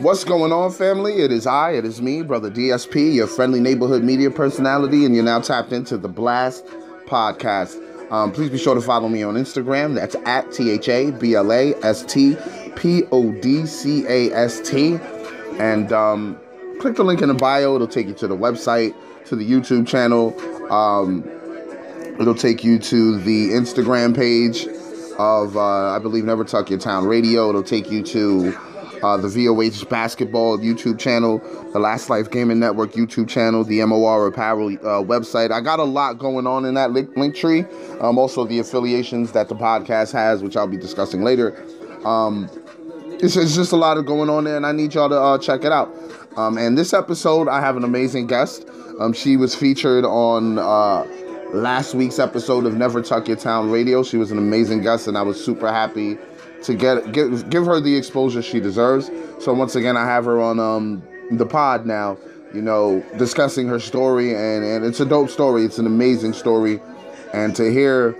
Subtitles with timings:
[0.00, 1.22] What's going on, family?
[1.22, 5.24] It is I, it is me, Brother DSP, your friendly neighborhood media personality, and you're
[5.24, 6.66] now tapped into the Blast
[7.06, 7.80] Podcast.
[8.12, 9.94] Um, please be sure to follow me on Instagram.
[9.94, 12.36] That's at T H A B L A S T
[12.76, 14.98] P O D C A S T.
[15.58, 16.38] And um,
[16.78, 18.94] click the link in the bio, it'll take you to the website,
[19.24, 20.38] to the YouTube channel.
[20.70, 21.24] Um,
[22.20, 24.66] it'll take you to the Instagram page
[25.18, 27.48] of, uh, I believe, Never Tuck Your Town Radio.
[27.48, 28.54] It'll take you to
[29.02, 31.38] uh, the VOH Basketball YouTube channel,
[31.72, 35.50] the Last Life Gaming Network YouTube channel, the MOR Apparel uh, website.
[35.50, 37.64] I got a lot going on in that link, link tree.
[38.00, 41.64] Um, also, the affiliations that the podcast has, which I'll be discussing later.
[42.04, 42.48] Um,
[43.20, 45.38] it's, it's, just a lot of going on there, and I need y'all to uh,
[45.38, 45.94] check it out.
[46.36, 48.68] Um, and this episode, I have an amazing guest.
[49.00, 51.06] Um, she was featured on uh,
[51.52, 54.02] last week's episode of Never Tuck Your Town Radio.
[54.02, 56.18] She was an amazing guest, and I was super happy
[56.66, 59.10] to get give, give her the exposure she deserves.
[59.40, 62.18] So once again, I have her on um, the pod now.
[62.52, 65.64] You know, discussing her story, and and it's a dope story.
[65.64, 66.80] It's an amazing story,
[67.32, 68.12] and to hear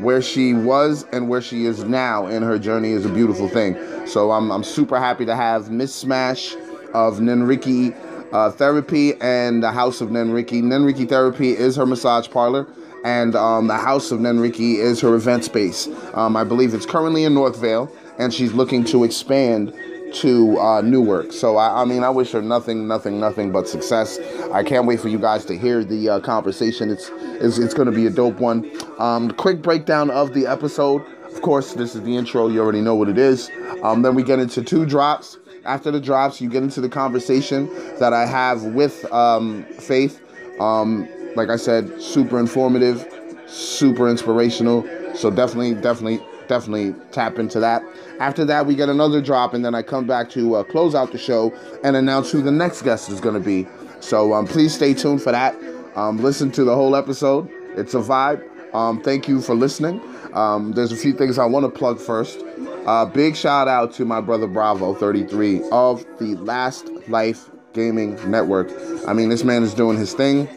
[0.00, 3.76] where she was and where she is now in her journey is a beautiful thing.
[4.06, 6.54] So I'm I'm super happy to have Miss Smash
[6.94, 7.94] of Nenriki
[8.32, 10.62] uh, Therapy and the House of Nenriki.
[10.62, 12.66] Nenriki Therapy is her massage parlor
[13.04, 15.88] and um, the House of Nenriki is her event space.
[16.14, 19.72] Um, I believe it's currently in Northvale, and she's looking to expand
[20.12, 21.32] to uh, Newark.
[21.32, 24.18] So I, I, mean, I wish her nothing, nothing, nothing but success.
[24.52, 26.90] I can't wait for you guys to hear the uh, conversation.
[26.90, 27.10] It's
[27.40, 28.70] it's, it's going to be a dope one.
[28.98, 31.04] Um, quick breakdown of the episode.
[31.26, 32.48] Of course, this is the intro.
[32.48, 33.50] You already know what it is.
[33.82, 35.38] Um, then we get into two drops.
[35.64, 40.20] After the drops, you get into the conversation that I have with um, Faith.
[40.58, 43.06] Um, like I said, super informative,
[43.46, 44.86] super inspirational.
[45.14, 47.82] So definitely, definitely, definitely tap into that.
[48.20, 51.12] After that, we get another drop, and then I come back to uh, close out
[51.12, 53.66] the show and announce who the next guest is going to be.
[54.00, 55.56] So um, please stay tuned for that.
[55.96, 57.48] Um, listen to the whole episode.
[57.76, 58.44] It's a vibe.
[58.74, 60.00] Um, thank you for listening.
[60.34, 62.44] Um, there's a few things I want to plug first.
[62.86, 68.70] Uh, big shout out to my brother Bravo 33 of the Last Life Gaming Network.
[69.06, 70.48] I mean, this man is doing his thing.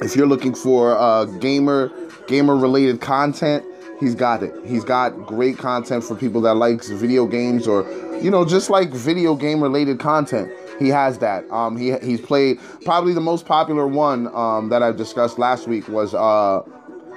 [0.00, 1.90] If you're looking for uh, gamer
[2.26, 3.64] gamer related content,
[3.98, 4.54] he's got it.
[4.66, 7.82] He's got great content for people that likes video games or
[8.20, 10.52] you know just like video game related content.
[10.78, 11.50] He has that.
[11.50, 15.88] Um, he he's played probably the most popular one um, that I discussed last week
[15.88, 16.60] was uh,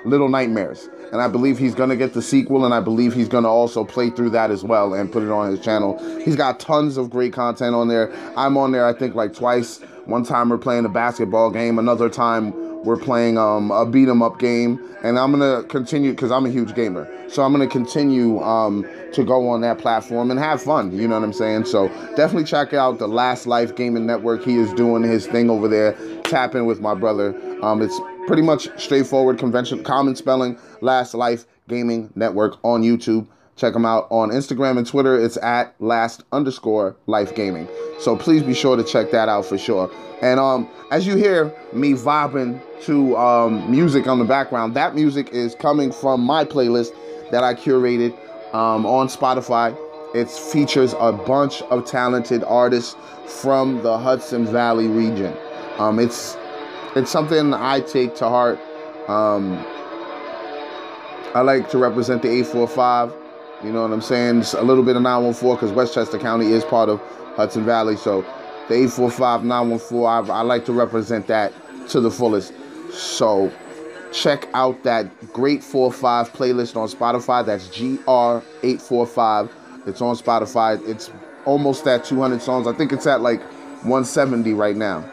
[0.06, 3.50] Little Nightmares, and I believe he's gonna get the sequel, and I believe he's gonna
[3.50, 5.98] also play through that as well and put it on his channel.
[6.24, 8.10] He's got tons of great content on there.
[8.38, 9.82] I'm on there, I think, like twice.
[10.06, 11.78] One time we're playing a basketball game.
[11.78, 16.32] Another time we're playing um, a beat 'em up game, and I'm gonna continue because
[16.32, 17.08] I'm a huge gamer.
[17.28, 20.92] So I'm gonna continue um, to go on that platform and have fun.
[20.92, 21.66] You know what I'm saying?
[21.66, 24.44] So definitely check out the Last Life Gaming Network.
[24.44, 27.36] He is doing his thing over there, tapping with my brother.
[27.62, 30.58] Um, it's pretty much straightforward, convention, common spelling.
[30.82, 33.28] Last Life Gaming Network on YouTube.
[33.60, 35.20] Check them out on Instagram and Twitter.
[35.20, 37.68] It's at last underscore life gaming.
[38.00, 39.92] So please be sure to check that out for sure.
[40.22, 45.32] And um, as you hear me vibing to um, music on the background, that music
[45.32, 46.92] is coming from my playlist
[47.32, 48.14] that I curated
[48.56, 49.78] um, on Spotify.
[50.16, 55.36] It features a bunch of talented artists from the Hudson Valley region.
[55.80, 56.38] Um, it's
[56.96, 58.58] it's something I take to heart.
[59.10, 59.58] Um,
[61.36, 63.19] I like to represent the 845
[63.64, 64.40] you know what I'm saying?
[64.40, 67.02] It's a little bit of 914 because Westchester County is part of
[67.36, 67.98] Hudson Valley.
[67.98, 68.22] So
[68.70, 71.52] the 845 914, I, like to represent that
[71.90, 72.54] to the fullest.
[72.92, 73.52] So
[74.14, 77.46] check out that Great 45 playlist on Spotify.
[77.46, 79.50] That's GR845.
[79.88, 80.88] It's on Spotify.
[80.88, 81.12] It's
[81.46, 82.66] almost at 200 songs.
[82.66, 83.42] I think it's at like
[83.84, 85.04] 170 right now.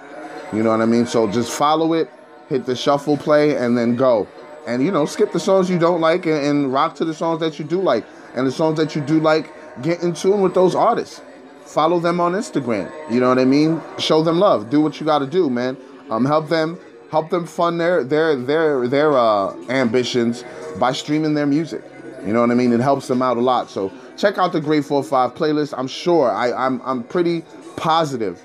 [0.53, 1.07] You know what I mean?
[1.07, 2.09] So just follow it,
[2.49, 4.29] hit the shuffle play, and then go.
[4.69, 7.41] And you know, skip the songs you don't like and, and rock to the songs
[7.41, 8.05] that you do like
[8.37, 9.53] and the songs that you do like,
[9.83, 11.21] get in tune with those artists.
[11.65, 12.91] Follow them on Instagram.
[13.11, 13.81] You know what I mean?
[13.99, 14.71] Show them love.
[14.71, 15.77] Do what you got to do, man.
[16.11, 16.79] Um, help them,
[17.11, 20.45] help them fund their their their their uh, ambitions
[20.79, 21.83] by streaming their music.
[22.25, 22.73] You know what I mean?
[22.73, 23.69] It helps them out a lot.
[23.69, 25.75] So check out the Great Four Five playlist.
[25.77, 26.31] I'm sure.
[26.31, 27.43] I, I'm I'm pretty
[27.77, 28.41] positive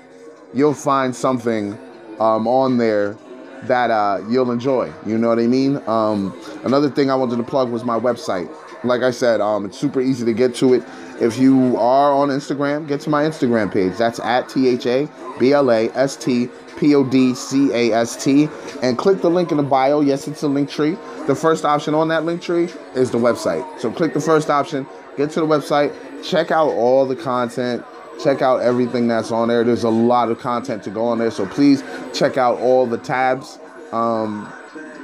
[0.54, 1.72] you'll find something
[2.20, 3.16] um, on there
[3.64, 4.92] that uh, you'll enjoy.
[5.06, 5.76] You know what I mean?
[5.86, 8.50] Um, another thing I wanted to plug was my website
[8.84, 10.82] like I said, um, it's super easy to get to it.
[11.20, 13.96] If you are on Instagram, get to my Instagram page.
[13.96, 15.08] That's at T H A
[15.38, 16.48] B L A S T
[16.78, 18.48] P O D C A S T.
[18.82, 20.00] And click the link in the bio.
[20.00, 20.96] Yes, it's a link tree.
[21.26, 23.80] The first option on that link tree is the website.
[23.80, 24.86] So click the first option,
[25.16, 25.94] get to the website,
[26.24, 27.84] check out all the content.
[28.22, 29.64] Check out everything that's on there.
[29.64, 31.82] There's a lot of content to go on there, so please
[32.12, 33.58] check out all the tabs.
[33.90, 34.52] Um,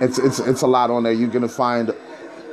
[0.00, 1.12] it's it's it's a lot on there.
[1.12, 1.94] You're gonna find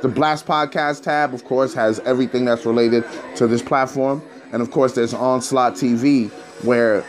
[0.02, 3.04] the Blast Podcast tab, of course, has everything that's related
[3.36, 4.22] to this platform,
[4.52, 6.30] and of course, there's Onslaught TV
[6.64, 7.04] where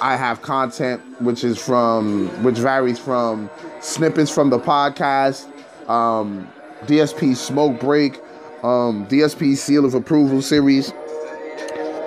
[0.00, 3.50] I have content which is from which varies from
[3.80, 5.46] snippets from the podcast,
[5.88, 6.48] um,
[6.86, 8.16] DSP Smoke Break,
[8.62, 10.92] um, DSP Seal of Approval series,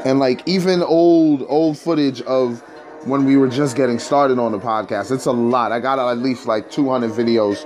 [0.06, 2.62] and like even old old footage of
[3.06, 5.12] when we were just getting started on the podcast.
[5.12, 5.72] It's a lot.
[5.72, 7.64] I got at least like 200 videos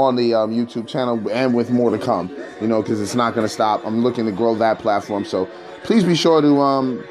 [0.00, 2.34] on the um, YouTube channel and with more to come.
[2.60, 3.84] You know, because it's not going to stop.
[3.84, 5.24] I'm looking to grow that platform.
[5.24, 5.48] So
[5.84, 7.04] please be sure to um,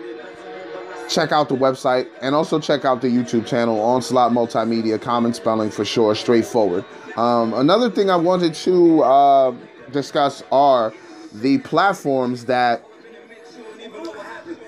[1.10, 5.70] check out the website and also check out the YouTube channel, Onslaught Multimedia, common spelling
[5.72, 6.86] for sure, straightforward.
[7.18, 9.56] Um, another thing I wanted to uh,
[9.92, 10.94] discuss are
[11.34, 12.86] the platforms that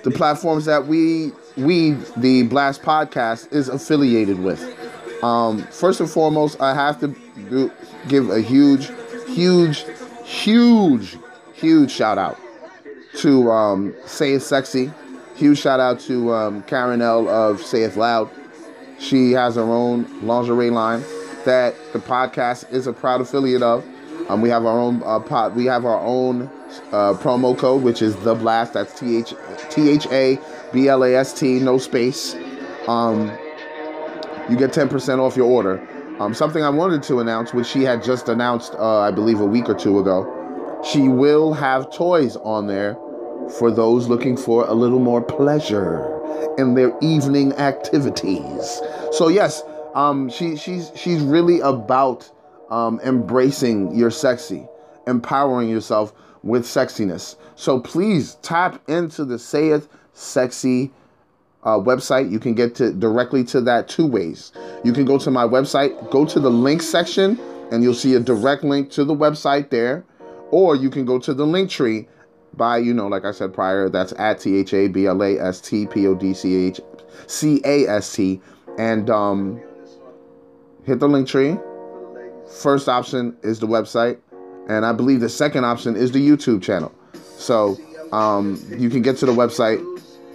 [0.02, 4.62] the platforms that we we the Blast Podcast is affiliated with.
[5.22, 7.14] Um, first and foremost, I have to
[7.48, 7.72] do,
[8.08, 8.90] give a huge,
[9.28, 9.84] huge,
[10.24, 11.16] huge,
[11.54, 12.38] huge shout out
[13.18, 14.92] to um, Say It Sexy.
[15.34, 18.30] Huge shout out to um, Karen L of Say It Loud.
[18.98, 21.02] She has her own lingerie line
[21.44, 23.84] that the podcast is a proud affiliate of.
[24.28, 26.42] Um, we have our own uh, pod, we have our own
[26.92, 28.74] uh, promo code, which is the blast.
[28.74, 29.34] That's T H
[29.68, 30.38] T H A
[30.72, 32.36] B L A S T, no space.
[32.86, 33.30] Um,
[34.48, 35.86] you get 10% off your order.
[36.22, 39.44] Um, something I wanted to announce, which she had just announced, uh, I believe, a
[39.44, 40.80] week or two ago.
[40.88, 42.94] She will have toys on there
[43.58, 46.20] for those looking for a little more pleasure
[46.58, 48.80] in their evening activities.
[49.10, 49.64] So yes,
[49.96, 52.30] um, she she's she's really about
[52.70, 54.68] um, embracing your sexy,
[55.08, 56.12] empowering yourself
[56.44, 57.34] with sexiness.
[57.56, 60.92] So please tap into the Say It Sexy
[61.64, 62.30] uh, website.
[62.30, 64.52] You can get to directly to that two ways.
[64.84, 67.38] You can go to my website, go to the link section,
[67.70, 70.04] and you'll see a direct link to the website there.
[70.50, 72.08] Or you can go to the link tree
[72.54, 75.38] by, you know, like I said prior, that's at T H A B L A
[75.38, 76.80] S T P O D C H
[77.26, 78.40] C A S T,
[78.78, 79.62] and um,
[80.84, 81.56] hit the link tree.
[82.60, 84.18] First option is the website,
[84.68, 86.92] and I believe the second option is the YouTube channel.
[87.38, 87.78] So
[88.12, 89.82] um, you can get to the website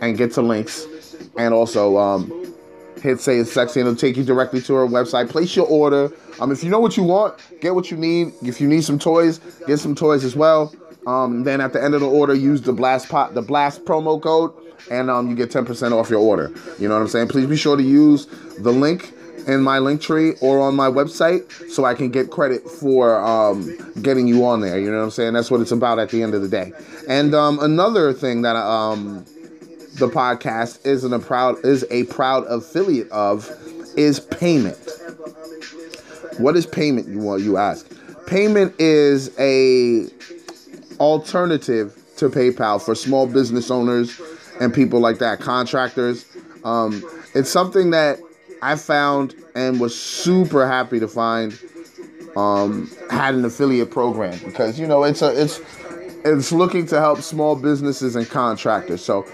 [0.01, 0.87] and get to links
[1.37, 2.53] and also um,
[3.01, 6.11] hit say it's sexy and it'll take you directly to her website place your order
[6.39, 8.99] um, if you know what you want get what you need if you need some
[8.99, 10.73] toys get some toys as well
[11.05, 14.21] um, then at the end of the order use the blast pot the blast promo
[14.21, 14.51] code
[14.91, 17.57] and um, you get 10% off your order you know what i'm saying please be
[17.57, 18.25] sure to use
[18.59, 19.13] the link
[19.47, 23.77] in my link tree or on my website so I can get credit for um,
[24.01, 24.77] getting you on there.
[24.77, 25.33] You know what I'm saying?
[25.33, 26.73] That's what it's about at the end of the day.
[27.07, 29.25] And um, another thing that um,
[29.97, 33.49] the podcast is a proud is a proud affiliate of
[33.97, 34.77] is payment.
[36.37, 37.07] What is payment?
[37.07, 37.91] You want you ask.
[38.27, 40.07] Payment is a
[40.99, 44.19] alternative to PayPal for small business owners
[44.59, 46.25] and people like that, contractors.
[46.63, 47.03] Um,
[47.33, 48.19] it's something that
[48.61, 51.57] I found and was super happy to find
[52.35, 55.59] um, had an affiliate program because you know it's a it's
[56.23, 59.03] it's looking to help small businesses and contractors.
[59.03, 59.25] So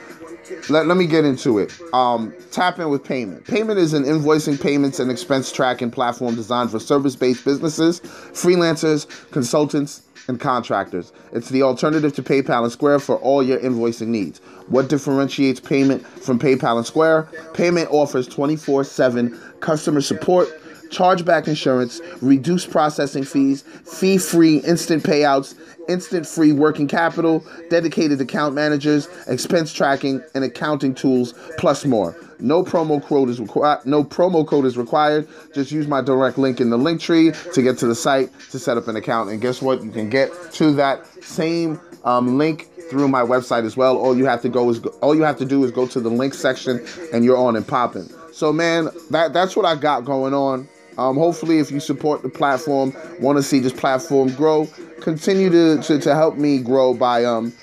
[0.69, 1.73] let, let me get into it.
[1.94, 3.45] Um, tap in with payment.
[3.45, 9.07] Payment is an invoicing, payments, and expense tracking platform designed for service based businesses, freelancers,
[9.31, 11.11] consultants, and contractors.
[11.33, 14.39] It's the alternative to PayPal and Square for all your invoicing needs.
[14.68, 17.30] What differentiates payment from PayPal and Square?
[17.54, 20.49] Payment offers 24 7 customer support
[20.94, 25.56] chargeback insurance, reduced processing fees, fee free instant payouts,
[25.90, 32.16] instant free working capital, dedicated account managers, expense tracking, and accounting tools, plus more.
[32.40, 33.85] No promo code is required.
[33.85, 35.28] No promo code is required.
[35.54, 38.59] Just use my direct link in the link tree to get to the site to
[38.59, 39.30] set up an account.
[39.30, 39.81] And guess what?
[39.81, 43.97] You can get to that same um, link through my website as well.
[43.97, 46.09] All you have to go is all you have to do is go to the
[46.09, 48.09] link section, and you're on and popping.
[48.33, 50.68] So man, that that's what I got going on.
[50.97, 54.68] Um, hopefully, if you support the platform, want to see this platform grow,
[55.02, 57.54] continue to, to, to help me grow by um,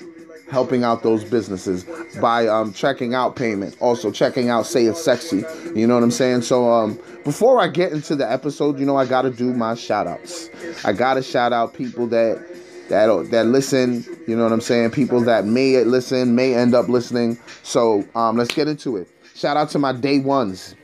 [0.51, 1.85] helping out those businesses,
[2.19, 5.43] by um, checking out payment, also checking out Say It's Sexy.
[5.73, 6.41] You know what I'm saying?
[6.41, 9.75] So um, before I get into the episode, you know, I got to do my
[9.75, 10.49] shout outs.
[10.83, 12.45] I got to shout out people that
[12.89, 14.05] that that listen.
[14.27, 14.91] You know what I'm saying?
[14.91, 17.39] People that may listen, may end up listening.
[17.63, 19.07] So um, let's get into it.
[19.33, 20.75] Shout out to my day ones.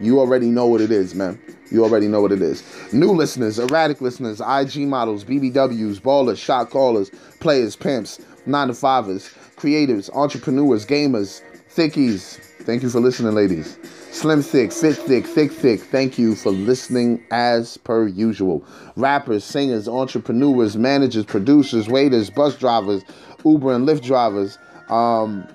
[0.00, 1.40] You already know what it is, man.
[1.72, 2.62] You already know what it is.
[2.92, 7.10] New listeners, erratic listeners, IG models, BBWs, ballers, shot callers,
[7.40, 11.40] players, pimps, nine to fivers, creatives, entrepreneurs, gamers,
[11.74, 13.78] Thickies, thank you for listening, ladies.
[14.10, 18.62] Slim Thick, Fit Thick, Thick Thick, thank you for listening as per usual.
[18.94, 23.02] Rappers, singers, entrepreneurs, managers, producers, waiters, bus drivers,
[23.46, 24.58] Uber and Lyft drivers,
[24.90, 25.48] um,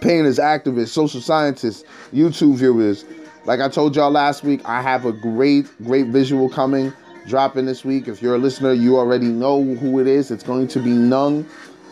[0.00, 3.04] painters, activists, social scientists, YouTube viewers.
[3.48, 6.92] Like I told y'all last week, I have a great, great visual coming,
[7.26, 8.06] dropping this week.
[8.06, 10.30] If you're a listener, you already know who it is.
[10.30, 11.46] It's going to be Nung.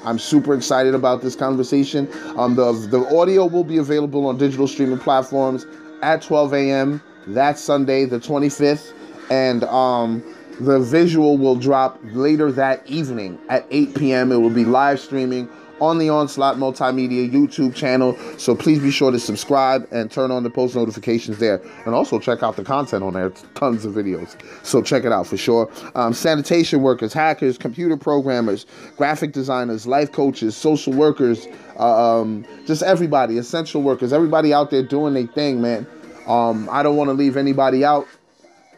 [0.05, 2.11] I'm super excited about this conversation.
[2.37, 5.65] Um, the the audio will be available on digital streaming platforms
[6.03, 7.03] at 12 a.m.
[7.29, 8.93] That Sunday, the 25th,
[9.31, 10.23] and um,
[10.61, 14.31] the visual will drop later that evening at 8 p.m.
[14.31, 15.49] It will be live streaming
[15.81, 18.17] on the Onslaught Multimedia YouTube channel.
[18.39, 21.61] So please be sure to subscribe and turn on the post notifications there.
[21.85, 23.31] And also check out the content on there.
[23.55, 24.37] Tons of videos.
[24.65, 25.71] So check it out for sure.
[25.95, 28.67] Um, sanitation workers, hackers, computer programmers,
[28.97, 31.47] graphic designers, life coaches, social workers,
[31.79, 35.87] uh, um, just everybody, essential workers, everybody out there doing their thing, man.
[36.27, 38.07] Um, I don't want to leave anybody out.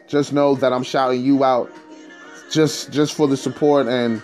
[0.07, 1.71] Just know that I'm shouting you out
[2.49, 4.21] just just for the support and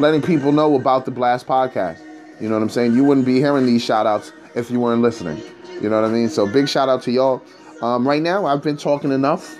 [0.00, 2.00] letting people know about the Blast podcast.
[2.40, 2.94] You know what I'm saying?
[2.94, 5.42] You wouldn't be hearing these shout outs if you weren't listening.
[5.82, 6.30] You know what I mean?
[6.30, 7.42] So big shout out to y'all.
[7.82, 9.56] Um, right now, I've been talking enough.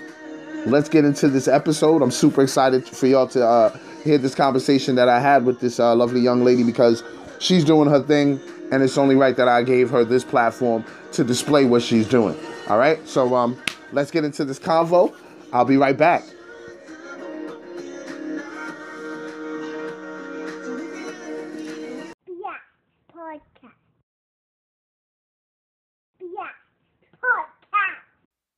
[0.65, 2.01] Let's get into this episode.
[2.01, 5.79] I'm super excited for y'all to uh, hear this conversation that I had with this
[5.79, 7.03] uh, lovely young lady because
[7.39, 8.39] she's doing her thing,
[8.71, 10.83] and it's only right that I gave her this platform
[11.13, 12.35] to display what she's doing.
[12.67, 13.57] All right, so um,
[13.91, 15.13] let's get into this convo.
[15.53, 16.23] I'll be right back.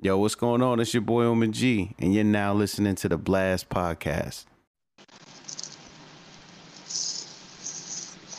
[0.03, 0.81] Yo, what's going on?
[0.81, 4.43] It's your boy Omen G, and you're now listening to the Blast Podcast.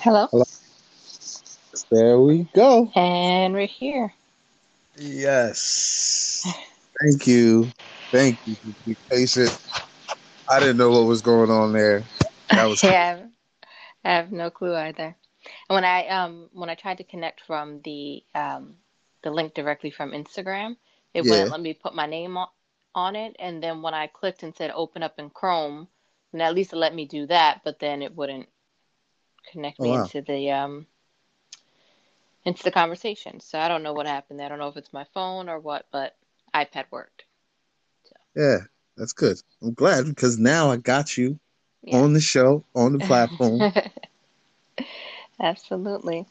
[0.02, 0.28] Hello.
[0.30, 0.44] Hello.
[1.90, 2.92] There we go.
[2.94, 4.12] And we're here.
[4.98, 6.46] Yes.
[7.00, 7.70] Thank you.
[8.10, 9.58] Thank you for being patient.
[10.50, 12.04] I didn't know what was going on there.
[12.50, 13.20] That was yeah,
[14.04, 15.16] I have no clue either.
[15.70, 18.74] And when I um when I tried to connect from the um
[19.22, 20.76] the link directly from Instagram,
[21.14, 21.30] it yeah.
[21.30, 22.48] wouldn't let me put my name on,
[22.94, 23.36] on it.
[23.38, 25.88] And then when I clicked and said open up in Chrome,
[26.32, 28.48] and at least it let me do that, but then it wouldn't
[29.50, 30.02] connect me oh, wow.
[30.02, 30.86] into the um
[32.44, 33.40] into the conversation.
[33.40, 34.42] So I don't know what happened.
[34.42, 36.14] I don't know if it's my phone or what, but
[36.54, 37.24] iPad worked.
[38.04, 38.14] So.
[38.36, 38.58] Yeah,
[38.96, 39.40] that's good.
[39.62, 41.38] I'm glad because now I got you
[41.82, 41.98] yeah.
[41.98, 43.72] on the show, on the platform.
[45.40, 46.26] Absolutely.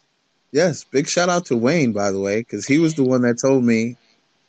[0.52, 3.40] Yes, big shout out to Wayne, by the way, because he was the one that
[3.42, 3.98] told me,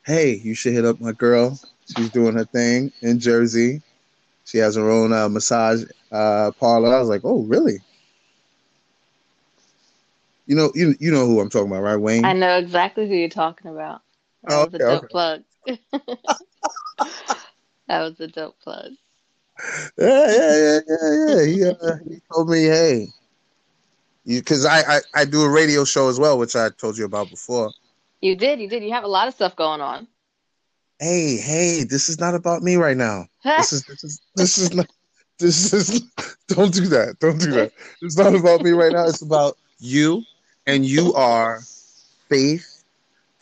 [0.05, 1.59] "Hey, you should hit up my girl.
[1.97, 3.83] She's doing her thing in Jersey.
[4.45, 7.79] She has her own uh, massage uh, parlor." I was like, "Oh, really?"
[10.47, 12.25] You know, you you know who I'm talking about, right, Wayne?
[12.25, 14.03] I know exactly who you're talking about.
[14.45, 15.09] That oh, was okay, a dope okay.
[15.11, 15.43] plug.
[17.89, 18.93] that was a dope plug.
[19.99, 21.47] Yeah, yeah, yeah, yeah, yeah.
[21.47, 23.09] He, uh, he told me, "Hey,
[24.25, 27.05] You because I, I I do a radio show as well, which I told you
[27.05, 27.71] about before.
[28.25, 28.83] You did, you did.
[28.83, 30.09] You have a lot of stuff going on.
[30.99, 33.27] Hey, hey, this is not about me right now.
[33.45, 34.87] this is this is this is not
[35.39, 36.01] this is
[36.49, 37.19] don't do that.
[37.19, 37.73] Don't do that.
[38.01, 39.07] It's not about me right now.
[39.07, 40.23] It's about you,
[40.67, 41.61] and you are
[42.31, 42.83] Faith.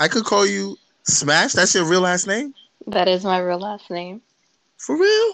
[0.00, 1.52] I could call you Smash.
[1.52, 2.52] That's your real last name.
[2.88, 4.20] That is my real last name.
[4.78, 5.32] For real?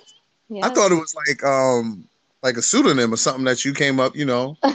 [0.51, 0.67] Yeah.
[0.67, 2.07] I thought it was like um
[2.43, 4.59] like a pseudonym or something that you came up, you know.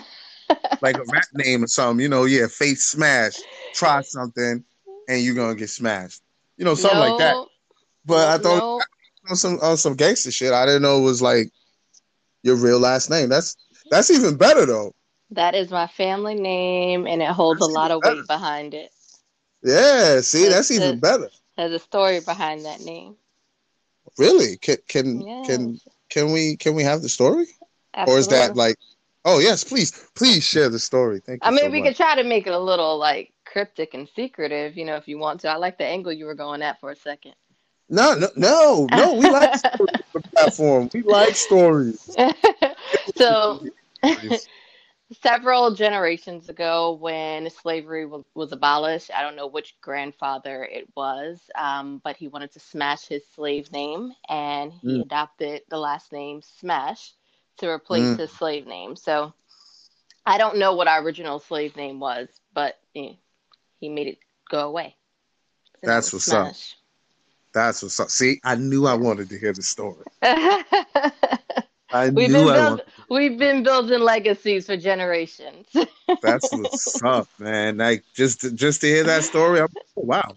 [0.81, 2.01] like a rap name or something.
[2.01, 3.35] You know, yeah, face Smash.
[3.73, 4.63] Try something,
[5.07, 6.21] and you're gonna get smashed.
[6.57, 7.35] You know, something no, like that.
[8.05, 8.81] But I thought no.
[9.29, 10.53] on some on some gangster shit.
[10.53, 11.51] I didn't know it was like
[12.43, 13.29] your real last name.
[13.29, 13.55] That's
[13.89, 14.93] that's even better though.
[15.31, 18.17] That is my family name, and it holds that's a lot of better.
[18.17, 18.91] weight behind it.
[19.63, 21.29] Yeah, see, that's, that's even better.
[21.57, 23.15] There's a story behind that name.
[24.17, 24.57] Really?
[24.57, 25.47] Can can yes.
[25.47, 27.47] can can we can we have the story?
[27.95, 28.13] Absolutely.
[28.13, 28.75] Or is that like
[29.25, 31.19] Oh yes, please, please share the story.
[31.19, 31.47] Thank you.
[31.47, 31.89] I mean, so we much.
[31.89, 35.17] could try to make it a little like cryptic and secretive, you know, if you
[35.17, 35.49] want to.
[35.49, 37.33] I like the angle you were going at for a second.
[37.89, 39.13] No, no, no, no.
[39.13, 40.89] We like the platform.
[40.93, 42.15] We like stories.
[43.15, 43.63] so,
[45.21, 51.39] several generations ago, when slavery was, was abolished, I don't know which grandfather it was,
[51.55, 55.01] um, but he wanted to smash his slave name, and he mm.
[55.01, 57.13] adopted the last name Smash
[57.57, 58.19] to replace mm.
[58.19, 58.95] his slave name.
[58.95, 59.33] So
[60.25, 63.19] I don't know what our original slave name was, but he
[63.81, 64.17] made it
[64.49, 64.95] go away.
[65.81, 66.73] So That's what's Smash.
[66.73, 66.77] up.
[67.53, 68.09] That's what's up.
[68.09, 70.05] See, I knew I wanted to hear the story.
[71.93, 75.67] I we've knew been I build, We've been building legacies for generations.
[76.21, 77.77] That's what's up, man.
[77.77, 79.67] Like just just to hear that story, I'm,
[79.97, 80.35] oh, wow.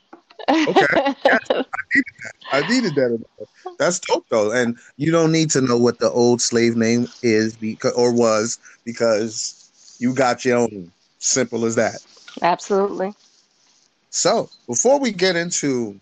[0.50, 2.35] Okay, yes, I needed that.
[2.52, 3.25] I needed that.
[3.78, 7.56] That's dope though, and you don't need to know what the old slave name is
[7.56, 10.92] because or was because you got your own.
[11.18, 12.04] Simple as that.
[12.42, 13.12] Absolutely.
[14.11, 15.99] So before we get into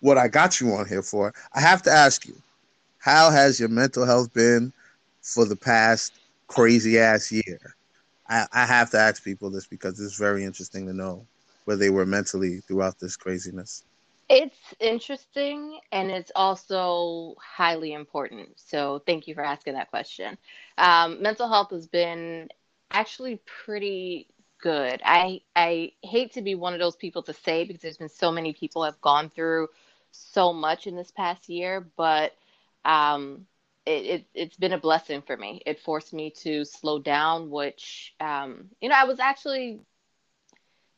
[0.00, 2.34] what I got you on here for, I have to ask you,
[2.98, 4.72] how has your mental health been
[5.22, 6.12] for the past
[6.48, 7.76] crazy ass year?
[8.28, 11.26] I, I have to ask people this because it's very interesting to know
[11.64, 13.84] where they were mentally throughout this craziness.
[14.32, 18.58] It's interesting and it's also highly important.
[18.60, 20.38] So, thank you for asking that question.
[20.78, 22.48] Um, mental health has been
[22.90, 24.28] actually pretty
[24.62, 25.02] good.
[25.04, 28.32] I I hate to be one of those people to say because there's been so
[28.32, 29.68] many people have gone through
[30.12, 32.32] so much in this past year, but
[32.86, 33.46] um,
[33.86, 35.62] it, it has been a blessing for me.
[35.66, 39.80] It forced me to slow down, which um, you know I was actually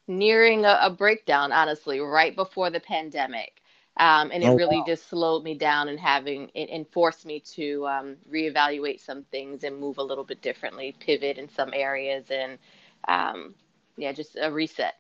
[0.07, 3.61] nearing a, a breakdown, honestly, right before the pandemic.
[3.97, 4.85] Um, and it oh, really wow.
[4.87, 9.63] just slowed me down and having it and forced me to um, reevaluate some things
[9.63, 12.59] and move a little bit differently, pivot in some areas, and
[13.07, 13.55] um,
[13.97, 14.97] yeah, just a reset.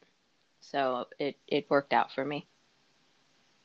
[0.60, 2.46] So it it worked out for me.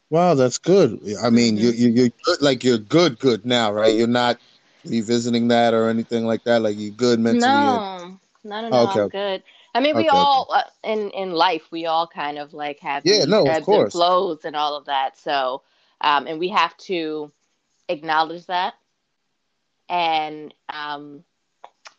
[0.10, 1.00] Wow, that's good.
[1.22, 1.64] I mean, mm-hmm.
[1.64, 3.96] you you you're like you're good, good now, right?
[3.96, 4.40] You're not
[4.84, 6.64] revisiting that or anything like that.
[6.64, 7.42] Like you're good mentally.
[7.42, 8.90] No, no, no, no.
[8.90, 9.02] Okay.
[9.02, 9.44] I'm good.
[9.74, 10.60] I mean, we okay, all okay.
[10.60, 13.82] Uh, in in life we all kind of like have yeah, no, ebbs of course.
[13.84, 15.18] and flows and all of that.
[15.18, 15.62] So,
[16.02, 17.32] um, and we have to
[17.88, 18.74] acknowledge that,
[19.88, 21.24] and um,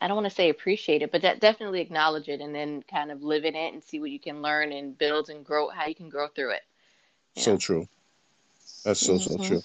[0.00, 3.12] I don't want to say appreciate it, but de- definitely acknowledge it, and then kind
[3.12, 5.86] of live in it and see what you can learn and build and grow how
[5.86, 6.62] you can grow through it.
[7.36, 7.88] So true.
[8.84, 9.42] That's so mm-hmm.
[9.42, 9.62] so true.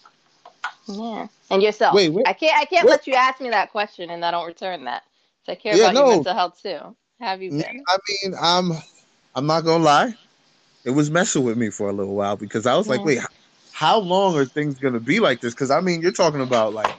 [0.88, 1.96] Yeah, and yourself.
[1.96, 4.46] Wait, wait I can't I can't let you ask me that question and I don't
[4.46, 5.04] return that.
[5.44, 6.06] So I care yeah, about no.
[6.06, 7.84] your mental health too have you been?
[7.88, 8.72] I mean, I'm
[9.36, 10.14] I'm not gonna lie.
[10.84, 12.94] It was messing with me for a little while because I was yeah.
[12.94, 13.20] like, wait,
[13.72, 15.54] how long are things gonna be like this?
[15.54, 16.94] Because I mean, you're talking about like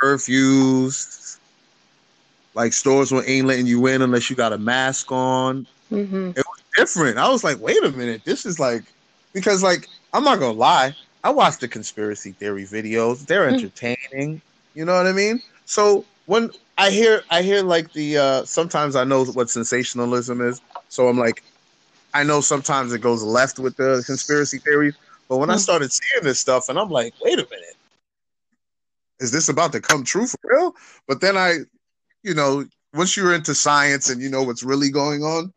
[0.00, 1.38] curfews,
[2.54, 5.66] like stores where ain't letting you in unless you got a mask on.
[5.90, 6.30] Mm-hmm.
[6.36, 7.18] It was different.
[7.18, 8.82] I was like, wait a minute, this is like
[9.32, 13.26] because like I'm not gonna lie, I watched the conspiracy theory videos.
[13.26, 13.54] They're mm.
[13.54, 14.36] entertaining.
[14.36, 14.78] Mm-hmm.
[14.78, 15.42] You know what I mean?
[15.64, 20.60] So when I hear I hear like the uh sometimes I know what sensationalism is.
[20.90, 21.42] So I'm like
[22.12, 24.94] I know sometimes it goes left with the conspiracy theories,
[25.28, 25.56] but when mm-hmm.
[25.56, 27.76] I started seeing this stuff and I'm like, wait a minute.
[29.20, 30.74] Is this about to come true for real?
[31.08, 31.60] But then I,
[32.22, 35.52] you know, once you're into science and you know what's really going on,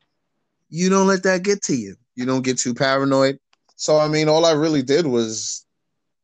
[0.70, 1.96] you don't let that get to you.
[2.16, 3.40] You don't get too paranoid.
[3.76, 5.66] So I mean, all I really did was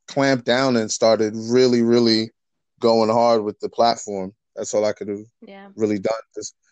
[0.07, 2.31] clamp down and started really, really
[2.79, 4.33] going hard with the platform.
[4.57, 5.67] That's all I could have yeah.
[5.75, 6.13] really done.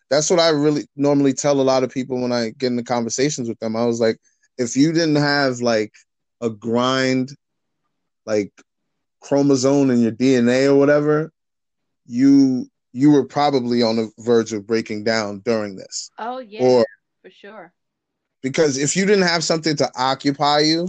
[0.09, 3.47] That's what I really normally tell a lot of people when I get into conversations
[3.47, 3.75] with them.
[3.75, 4.17] I was like,
[4.57, 5.93] if you didn't have like
[6.41, 7.29] a grind,
[8.25, 8.51] like
[9.21, 11.31] chromosome in your DNA or whatever,
[12.05, 16.09] you you were probably on the verge of breaking down during this.
[16.17, 16.85] Oh yeah, or,
[17.21, 17.73] for sure.
[18.41, 20.87] Because if you didn't have something to occupy you,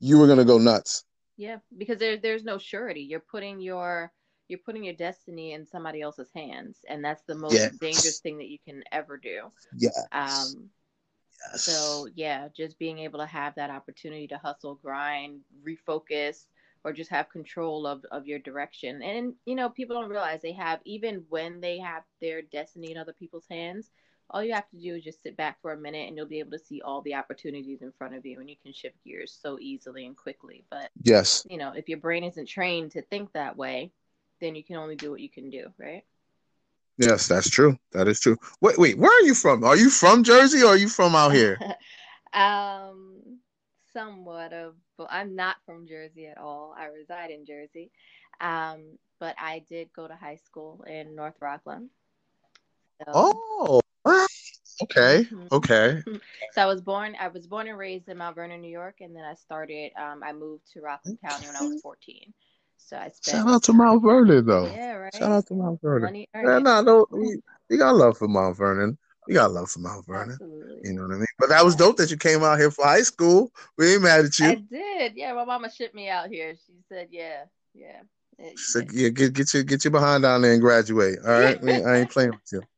[0.00, 1.04] you were gonna go nuts.
[1.36, 3.02] Yeah, because there there's no surety.
[3.02, 4.12] You're putting your
[4.48, 7.76] you're putting your destiny in somebody else's hands, and that's the most yes.
[7.78, 9.50] dangerous thing that you can ever do.
[9.76, 9.90] Yeah.
[10.12, 10.70] Um.
[11.52, 11.62] Yes.
[11.62, 16.46] So yeah, just being able to have that opportunity to hustle, grind, refocus,
[16.84, 19.02] or just have control of of your direction.
[19.02, 22.98] And you know, people don't realize they have even when they have their destiny in
[22.98, 23.90] other people's hands.
[24.30, 26.38] All you have to do is just sit back for a minute, and you'll be
[26.38, 29.38] able to see all the opportunities in front of you, and you can shift gears
[29.40, 30.64] so easily and quickly.
[30.70, 33.92] But yes, you know, if your brain isn't trained to think that way,
[34.40, 36.04] then you can only do what you can do, right?
[36.96, 37.76] Yes, that's true.
[37.92, 38.36] That is true.
[38.60, 39.64] Wait, wait, where are you from?
[39.64, 41.58] Are you from Jersey or are you from out here?
[42.32, 43.38] um,
[43.92, 44.74] somewhat of.
[44.96, 46.72] Well, I'm not from Jersey at all.
[46.78, 47.90] I reside in Jersey,
[48.40, 51.90] um, but I did go to high school in North Rockland.
[53.00, 53.80] So, oh,
[54.82, 55.46] okay, mm-hmm.
[55.50, 56.02] okay.
[56.52, 57.16] So I was born.
[57.18, 59.90] I was born and raised in Mount Vernon, New York, and then I started.
[60.00, 62.32] Um, I moved to Rockland County when I was 14.
[62.84, 63.38] So I spent.
[63.38, 64.66] Shout out to Mount Vernon, though.
[64.66, 65.14] Yeah, right.
[65.14, 66.26] Shout out to Mount Vernon.
[66.34, 68.98] Yeah, no, no, we, we got love for Mount Vernon.
[69.26, 70.32] We got love for Mount Vernon.
[70.32, 70.80] Absolutely.
[70.84, 71.26] You know what I mean?
[71.38, 73.50] But that was dope that you came out here for high school.
[73.78, 74.48] We ain't mad at you.
[74.48, 75.12] I did.
[75.16, 76.54] Yeah, my mama shipped me out here.
[76.66, 78.02] She said, "Yeah, yeah."
[78.56, 81.18] said, yeah, get get your get your behind down there and graduate.
[81.24, 82.62] All right, I ain't playing with you.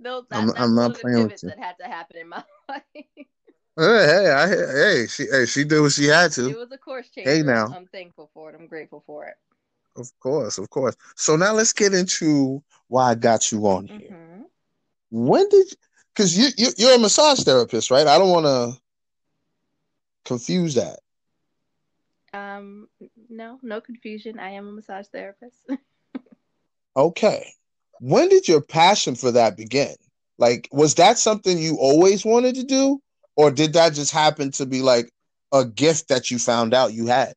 [0.00, 1.48] No, I'm, I'm not playing with you.
[1.48, 2.84] That had to happen in my life.
[3.78, 6.50] Hey, hey, I, hey, she, hey, she did what she had to.
[6.50, 7.28] It was a course change.
[7.28, 8.56] Hey, now I'm thankful for it.
[8.58, 9.36] I'm grateful for it.
[9.94, 10.96] Of course, of course.
[11.14, 14.10] So now let's get into why I got you on here.
[14.10, 14.42] Mm-hmm.
[15.10, 15.68] when did
[16.12, 18.08] because you, you you're a massage therapist, right?
[18.08, 18.80] I don't want to
[20.24, 20.98] confuse that.
[22.34, 22.88] Um,
[23.30, 24.40] no, no confusion.
[24.40, 25.56] I am a massage therapist.
[26.96, 27.52] okay.
[28.00, 29.94] When did your passion for that begin?
[30.36, 33.00] Like, was that something you always wanted to do,
[33.38, 35.10] or did that just happen to be like
[35.52, 37.34] a gift that you found out you had?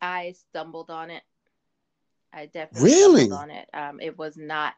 [0.00, 1.22] I stumbled on it.
[2.32, 3.68] I definitely really stumbled on it.
[3.74, 4.72] Um, it was not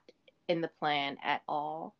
[0.48, 1.94] in the plan at all.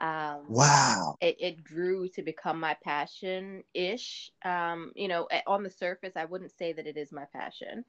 [0.00, 1.16] Um, wow.
[1.20, 4.32] It, it grew to become my passion ish.
[4.42, 7.84] Um, you know, on the surface, I wouldn't say that it is my passion.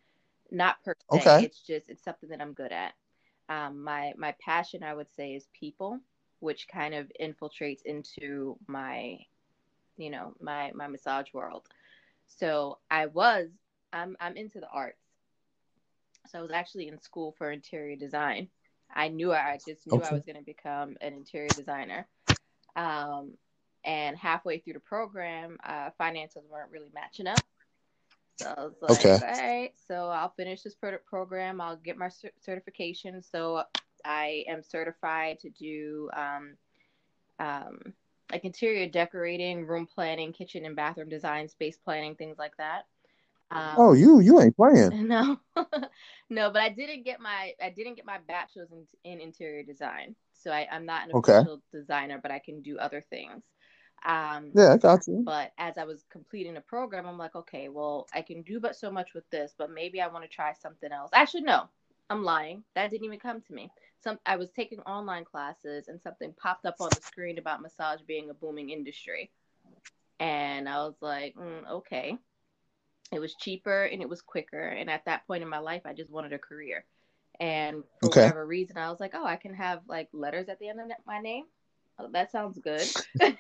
[0.52, 1.20] Not per se.
[1.20, 1.46] Okay.
[1.46, 2.94] It's just, it's something that I'm good at.
[3.48, 6.00] Um, my, my passion, I would say, is people,
[6.40, 9.20] which kind of infiltrates into my,
[9.98, 11.64] you know, my, my massage world.
[12.28, 13.50] So I was,
[13.92, 14.98] I'm, I'm into the arts.
[16.28, 18.50] So I was actually in school for interior design.
[18.94, 20.08] I knew I just knew okay.
[20.10, 22.08] I was going to become an interior designer.
[22.76, 23.34] Um,
[23.84, 27.44] and halfway through the program, uh, finances weren't really matching up.
[28.38, 29.14] So I was like, okay.
[29.14, 30.76] all right, so I'll finish this
[31.06, 31.62] program.
[31.62, 33.22] I'll get my certification.
[33.22, 33.64] So
[34.04, 36.56] I am certified to do um,
[37.40, 37.94] um,
[38.32, 42.84] like interior decorating, room planning, kitchen and bathroom design, space planning, things like that.
[43.52, 45.08] Um, oh, you you ain't playing.
[45.08, 45.38] No,
[46.30, 50.16] no, but I didn't get my I didn't get my bachelor's in, in interior design,
[50.34, 51.38] so I, I'm not an okay.
[51.38, 53.44] official designer, but I can do other things.
[54.06, 55.22] Um, yeah, I got you.
[55.24, 58.76] But as I was completing the program, I'm like, okay, well, I can do but
[58.76, 61.12] so much with this, but maybe I want to try something else.
[61.14, 61.70] Actually, no,
[62.10, 62.64] I'm lying.
[62.76, 63.72] That didn't even come to me.
[64.04, 68.02] Some I was taking online classes, and something popped up on the screen about massage
[68.02, 69.32] being a booming industry,
[70.20, 72.18] and I was like, mm, okay.
[73.12, 74.70] It was cheaper and it was quicker.
[74.70, 76.84] And at that point in my life, I just wanted a career.
[77.40, 78.22] And for okay.
[78.22, 80.88] whatever reason, I was like, oh, I can have like letters at the end of
[81.06, 81.46] my name.
[82.00, 82.88] Oh, that sounds good.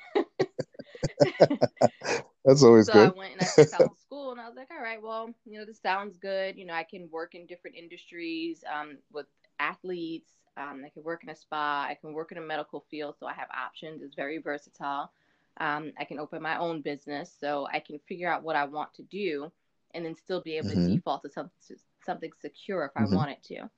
[2.45, 3.07] That's always so good.
[3.07, 5.57] I went and I checked out school and I was like, all right, well, you
[5.57, 6.57] know, this sounds good.
[6.57, 9.27] You know, I can work in different industries um, with
[9.59, 10.33] athletes.
[10.57, 11.87] Um, I can work in a spa.
[11.89, 13.15] I can work in a medical field.
[13.19, 14.01] So I have options.
[14.01, 15.11] It's very versatile.
[15.59, 17.35] Um, I can open my own business.
[17.39, 19.51] So I can figure out what I want to do
[19.93, 20.87] and then still be able mm-hmm.
[20.87, 23.13] to default to something something secure if mm-hmm.
[23.13, 23.69] I wanted to.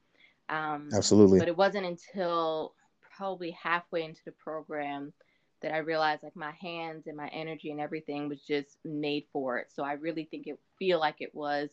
[0.49, 1.39] Um, Absolutely.
[1.39, 2.73] But it wasn't until
[3.15, 5.13] probably halfway into the program
[5.61, 9.57] that I realized like my hands and my energy and everything was just made for
[9.57, 9.67] it.
[9.73, 11.69] So I really think it feel like it was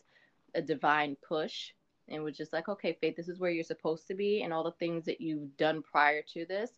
[0.55, 1.71] a divine push
[2.09, 4.63] and was just like, okay, Faith, this is where you're supposed to be, and all
[4.63, 6.71] the things that you've done prior to this,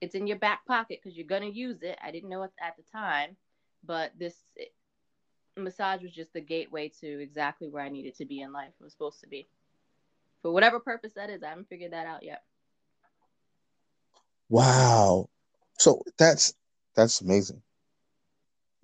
[0.00, 1.98] it's in your back pocket because you're gonna use it.
[2.02, 3.36] I didn't know it at the time,
[3.84, 4.64] but this eh,
[5.56, 8.72] massage was just the gateway to exactly where I needed to be in life.
[8.78, 9.46] It was supposed to be.
[10.42, 12.42] For whatever purpose that is, I haven't figured that out yet.
[14.48, 15.28] Wow.
[15.78, 16.54] So that's
[16.94, 17.62] that's amazing.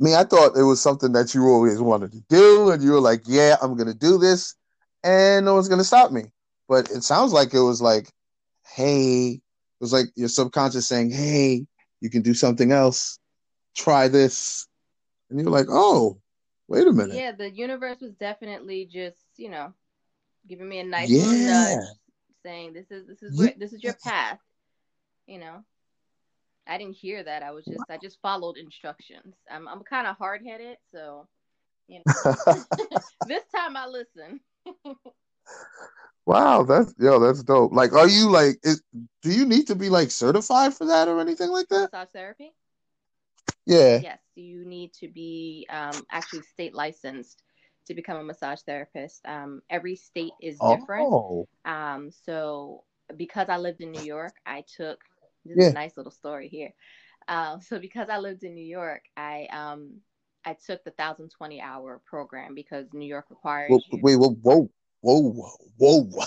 [0.01, 2.93] I mean, I thought it was something that you always wanted to do, and you
[2.93, 4.57] were like, "Yeah, I'm gonna do this,"
[5.05, 6.33] and no one's gonna stop me.
[6.69, 8.09] But it sounds like it was like,
[8.67, 9.41] "Hey," it
[9.81, 11.67] was like your subconscious saying, "Hey,
[12.01, 13.19] you can do something else.
[13.75, 14.67] Try this,"
[15.31, 16.23] and you're like, "Oh,
[16.73, 17.15] Wait a minute.
[17.15, 19.75] Yeah, the universe was definitely just, you know,
[20.49, 21.75] giving me a nice yeah.
[21.77, 21.87] nudge,
[22.43, 24.39] saying this is this is where, this is your path.
[25.27, 25.65] You know,
[26.67, 27.43] I didn't hear that.
[27.43, 29.35] I was just I just followed instructions.
[29.51, 31.29] I'm I'm kind of hard headed, so
[31.89, 32.35] you know.
[33.27, 34.41] this time I listen.
[36.27, 37.73] Wow, that's yo, that's dope.
[37.73, 38.59] Like, are you like?
[38.63, 38.83] Is,
[39.23, 41.93] do you need to be like certified for that or anything like that?
[41.93, 42.53] Massage therapy.
[43.67, 44.01] Yeah.
[44.03, 47.43] Yes, you need to be um, actually state licensed
[47.87, 49.21] to become a massage therapist.
[49.25, 51.13] Um, every state is different.
[51.13, 51.49] Oh.
[51.65, 52.85] Um, so
[53.17, 55.01] because I lived in New York, I took
[55.45, 55.67] this yeah.
[55.67, 56.73] is a nice little story here.
[57.29, 60.01] Uh, so because I lived in New York, I um
[60.45, 63.71] I took the thousand twenty hour program because New York requires.
[63.71, 65.35] Whoa, wait, whoa, whoa, whoa,
[65.79, 66.25] whoa.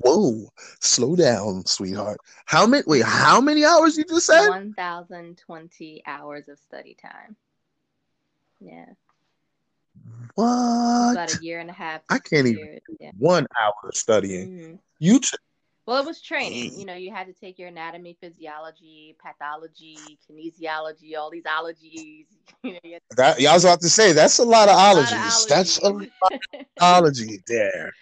[0.00, 0.48] Whoa,
[0.80, 2.18] slow down, sweetheart.
[2.44, 2.82] How many?
[2.86, 4.48] Wait, how many hours you just said?
[4.48, 7.36] One thousand twenty hours of study time.
[8.60, 8.86] Yeah.
[10.34, 11.12] What?
[11.12, 12.02] About a year and a half.
[12.10, 12.80] I can't even.
[13.00, 13.12] Yeah.
[13.18, 14.48] One hour studying.
[14.48, 14.74] Mm-hmm.
[14.98, 15.40] You took.
[15.86, 16.78] Well, it was training.
[16.78, 22.26] You know, you had to take your anatomy, physiology, pathology, kinesiology, all these ologies.
[22.62, 25.12] You know, that, I was about to say that's a lot of ologies.
[25.12, 25.46] Lot of ologies.
[25.46, 27.92] That's a lot of ology there.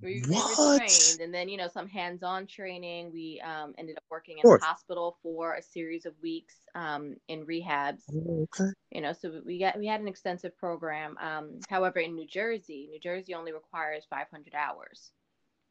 [0.00, 3.10] We, we were trained, and then you know some hands-on training.
[3.12, 7.46] We um, ended up working in a hospital for a series of weeks um, in
[7.46, 8.02] rehabs.
[8.14, 8.70] Oh, okay.
[8.92, 11.16] You know, so we got we had an extensive program.
[11.18, 15.10] Um, however, in New Jersey, New Jersey only requires 500 hours.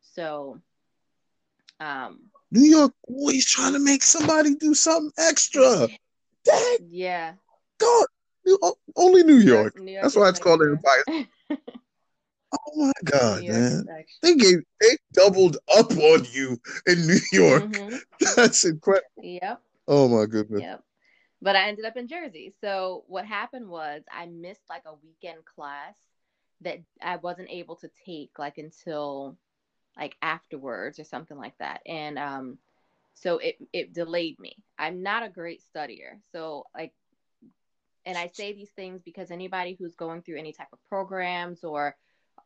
[0.01, 0.59] So
[1.79, 2.19] Um,
[2.51, 5.87] New York always trying to make somebody do something extra.
[6.43, 6.77] Dang.
[6.89, 7.33] Yeah.
[7.79, 8.05] God,
[8.95, 9.79] only New York.
[9.79, 11.03] New York That's why it's called Empire.
[12.53, 13.85] oh my God, man!
[14.21, 16.57] They gave they doubled up on you
[16.87, 17.63] in New York.
[17.63, 17.95] Mm-hmm.
[18.35, 19.07] That's incredible.
[19.17, 19.61] Yep.
[19.87, 20.61] Oh my goodness.
[20.61, 20.83] Yep.
[21.41, 22.53] But I ended up in Jersey.
[22.61, 25.93] So what happened was I missed like a weekend class
[26.61, 29.37] that I wasn't able to take like until
[29.97, 31.81] like afterwards or something like that.
[31.85, 32.57] And um
[33.13, 34.57] so it it delayed me.
[34.77, 36.19] I'm not a great studier.
[36.31, 36.93] So like
[38.05, 41.95] and I say these things because anybody who's going through any type of programs or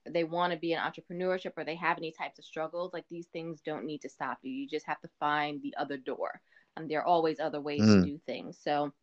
[0.07, 3.27] they want to be in entrepreneurship or they have any types of struggles, like these
[3.27, 4.51] things don't need to stop you.
[4.51, 6.39] You just have to find the other door.
[6.77, 8.01] And there are always other ways mm.
[8.01, 8.57] to do things.
[8.63, 8.93] So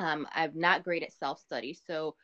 [0.00, 1.76] um, I'm not great at self study.
[1.86, 2.14] So,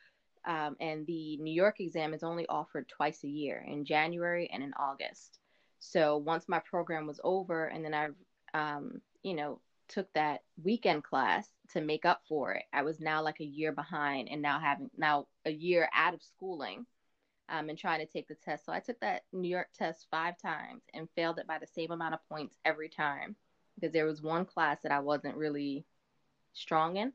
[0.45, 4.63] um, and the New York exam is only offered twice a year in January and
[4.63, 5.39] in August.
[5.79, 8.09] So once my program was over, and then I,
[8.53, 13.21] um, you know, took that weekend class to make up for it, I was now
[13.21, 16.85] like a year behind, and now having now a year out of schooling,
[17.49, 18.65] um, and trying to take the test.
[18.65, 21.91] So I took that New York test five times and failed it by the same
[21.91, 23.35] amount of points every time
[23.75, 25.85] because there was one class that I wasn't really
[26.53, 27.13] strong in.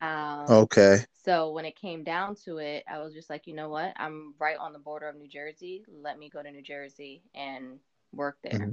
[0.00, 1.04] Um, okay.
[1.24, 3.92] So when it came down to it, I was just like, you know what?
[3.96, 5.84] I'm right on the border of New Jersey.
[6.02, 7.78] Let me go to New Jersey and
[8.12, 8.58] work there.
[8.58, 8.70] Mm-hmm.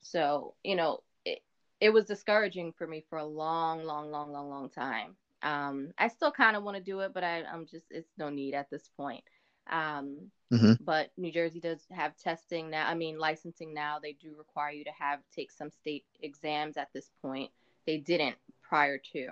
[0.00, 1.40] So, you know, it,
[1.80, 5.16] it was discouraging for me for a long, long, long, long, long time.
[5.42, 8.28] Um, I still kind of want to do it, but I, I'm just, it's no
[8.28, 9.24] need at this point.
[9.70, 10.72] Um, mm-hmm.
[10.84, 12.86] But New Jersey does have testing now.
[12.86, 13.98] I mean, licensing now.
[13.98, 17.50] They do require you to have take some state exams at this point.
[17.86, 19.28] They didn't prior to.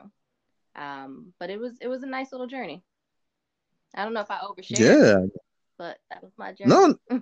[0.77, 2.83] Um, but it was it was a nice little journey.
[3.95, 4.79] I don't know if I overshared.
[4.79, 5.27] Yeah.
[5.79, 6.97] But that was my journey.
[7.11, 7.21] No,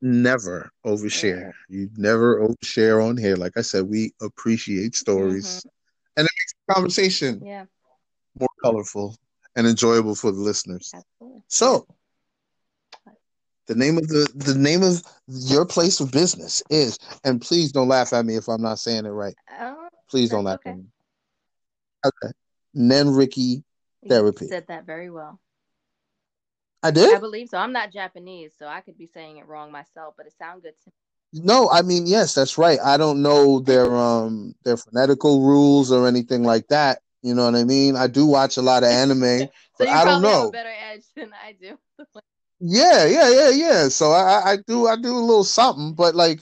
[0.00, 1.52] never overshare.
[1.68, 1.80] Yeah.
[1.80, 3.36] You never overshare on here.
[3.36, 5.68] Like I said, we appreciate stories, mm-hmm.
[6.18, 7.64] and it makes the conversation yeah
[8.38, 9.16] more colorful
[9.56, 10.92] and enjoyable for the listeners.
[10.94, 11.42] Absolutely.
[11.48, 11.86] So,
[13.66, 17.88] the name of the the name of your place of business is, and please don't
[17.88, 19.34] laugh at me if I'm not saying it right.
[19.60, 20.70] Oh, please don't laugh okay.
[20.70, 20.84] at me.
[22.06, 22.32] Okay.
[22.78, 23.64] Nenriki
[24.08, 24.44] therapy.
[24.44, 25.40] You said that very well.
[26.82, 27.14] I did.
[27.16, 27.58] I believe so.
[27.58, 30.74] I'm not Japanese, so I could be saying it wrong myself, but it sounds good
[30.84, 30.92] to me.
[31.44, 32.78] No, I mean yes, that's right.
[32.82, 37.00] I don't know their um their phonetical rules or anything like that.
[37.22, 37.96] You know what I mean?
[37.96, 40.50] I do watch a lot of anime, so but I don't know.
[40.50, 41.78] better edge than I do.
[42.60, 43.88] yeah, yeah, yeah, yeah.
[43.88, 46.40] So I, I do I do a little something, but like,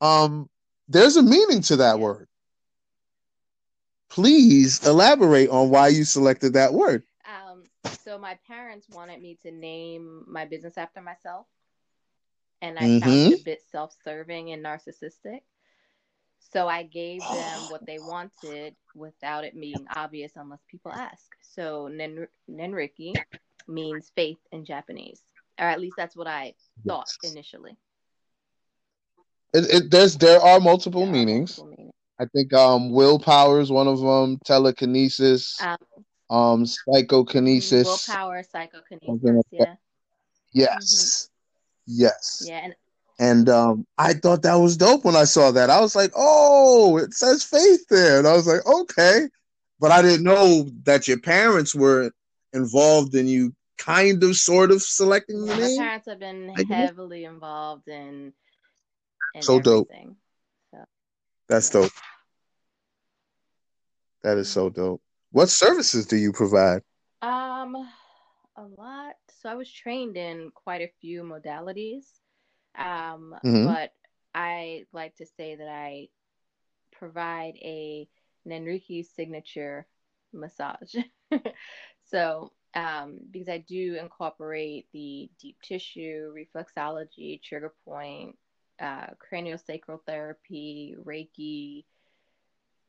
[0.00, 0.48] um,
[0.88, 2.02] there's a meaning to that yeah.
[2.02, 2.28] word
[4.08, 7.02] please elaborate on why you selected that word.
[7.26, 7.64] Um,
[8.02, 11.46] so my parents wanted me to name my business after myself,
[12.62, 12.98] and I mm-hmm.
[13.00, 15.40] found it a bit self-serving and narcissistic.
[16.52, 21.24] So I gave them what they wanted without it being obvious unless people ask.
[21.42, 23.14] So Nen- Nenriki
[23.66, 25.22] means faith in Japanese,
[25.58, 26.54] or at least that's what I
[26.86, 27.76] thought initially.
[29.52, 31.58] It, it, there's there are multiple, there meanings.
[31.58, 31.85] Are multiple meanings.
[32.18, 34.38] I think um willpower is one of them.
[34.44, 35.76] Telekinesis, um,
[36.30, 37.86] um psychokinesis.
[37.86, 39.44] Willpower, psychokinesis.
[39.50, 39.74] Yeah.
[40.52, 41.28] Yes.
[41.86, 42.02] Mm-hmm.
[42.02, 42.44] Yes.
[42.46, 42.64] Yeah.
[42.64, 42.74] And,
[43.18, 45.70] and um, I thought that was dope when I saw that.
[45.70, 49.28] I was like, "Oh, it says faith there," and I was like, "Okay,"
[49.80, 52.10] but I didn't know that your parents were
[52.52, 55.76] involved in you, kind of, sort of selecting yeah, the name.
[55.78, 58.34] My parents have been heavily involved in.
[59.34, 60.16] in so everything.
[60.72, 60.86] dope.
[61.48, 61.92] That's dope.
[64.26, 65.00] That is so dope.
[65.30, 66.82] What services do you provide?
[67.22, 67.76] Um,
[68.56, 69.14] a lot.
[69.40, 72.06] So I was trained in quite a few modalities.
[72.76, 73.66] Um, mm-hmm.
[73.66, 73.92] but
[74.34, 76.08] I like to say that I
[76.90, 78.08] provide a
[78.44, 79.86] Nenriki signature
[80.32, 80.96] massage.
[82.10, 88.36] so, um, because I do incorporate the deep tissue, reflexology, trigger point,
[88.80, 91.84] uh, craniosacral therapy, Reiki,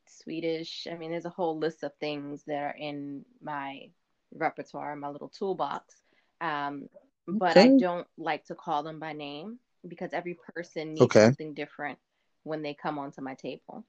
[0.09, 0.87] Swedish.
[0.91, 3.89] I mean, there's a whole list of things that are in my
[4.33, 5.95] repertoire, my little toolbox.
[6.41, 6.89] Um,
[7.27, 7.73] but okay.
[7.73, 11.25] I don't like to call them by name because every person needs okay.
[11.25, 11.99] something different
[12.43, 13.85] when they come onto my table.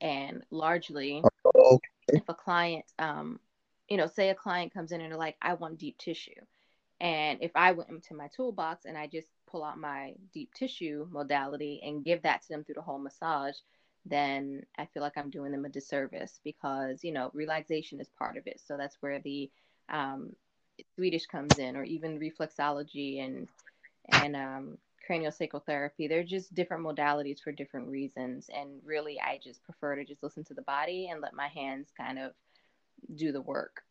[0.00, 1.78] And largely, okay.
[2.08, 3.38] if a client, um,
[3.88, 6.30] you know, say a client comes in and they're like, I want deep tissue.
[7.00, 11.06] And if I went into my toolbox and I just pull out my deep tissue
[11.10, 13.54] modality and give that to them through the whole massage,
[14.04, 18.36] then I feel like I'm doing them a disservice because, you know, relaxation is part
[18.36, 18.60] of it.
[18.64, 19.50] So that's where the
[19.88, 20.34] um,
[20.94, 23.48] Swedish comes in, or even reflexology and
[24.08, 26.08] and um, craniosacral therapy.
[26.08, 28.48] They're just different modalities for different reasons.
[28.52, 31.88] And really, I just prefer to just listen to the body and let my hands
[31.96, 32.32] kind of
[33.14, 33.82] do the work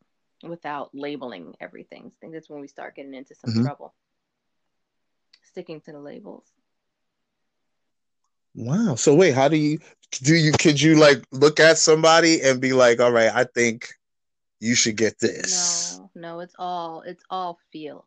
[0.43, 2.07] without labeling everything.
[2.07, 3.63] I think that's when we start getting into some mm-hmm.
[3.63, 3.93] trouble.
[5.43, 6.45] Sticking to the labels.
[8.55, 8.95] Wow.
[8.95, 9.79] So wait, how do you
[10.23, 13.93] do you could you like look at somebody and be like, all right, I think
[14.59, 15.99] you should get this.
[15.99, 18.05] No, no, it's all it's all feel.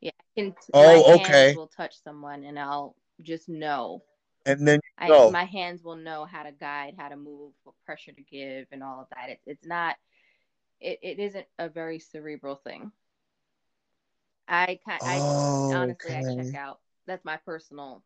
[0.00, 1.54] Yeah, I can, oh, okay.
[1.54, 4.02] Will touch someone, and I'll just know.
[4.46, 8.12] And then I, my hands will know how to guide, how to move, what pressure
[8.12, 9.28] to give, and all of that.
[9.28, 9.96] It's it's not.
[10.80, 12.90] It, it isn't a very cerebral thing.
[14.48, 15.02] I kind.
[15.02, 16.24] Oh, I honestly, okay.
[16.26, 16.80] I check out.
[17.06, 18.02] That's my personal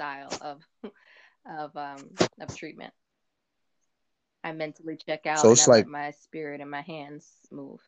[0.00, 0.66] style of
[1.46, 2.10] of um
[2.40, 2.92] of treatment.
[4.42, 5.40] I mentally check out.
[5.40, 7.80] So it's like my spirit and my hands move.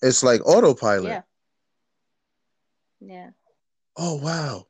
[0.00, 1.04] It's like autopilot.
[1.04, 1.22] Yeah.
[3.00, 3.30] Yeah.
[3.96, 4.66] Oh wow.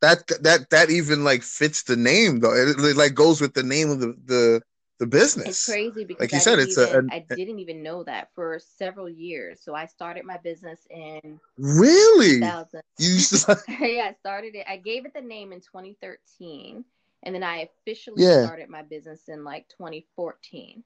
[0.00, 2.54] That that that even like fits the name though.
[2.54, 4.62] It, it like goes with the name of the the
[5.02, 5.48] the business.
[5.48, 8.04] It's crazy because like you I said, it's even, a, a, I didn't even know
[8.04, 9.60] that for several years.
[9.60, 12.38] So I started my business in really.
[12.38, 12.82] 2000.
[12.98, 13.08] You
[13.80, 14.64] yeah, I started it.
[14.68, 16.84] I gave it the name in 2013,
[17.24, 18.44] and then I officially yeah.
[18.44, 20.84] started my business in like 2014.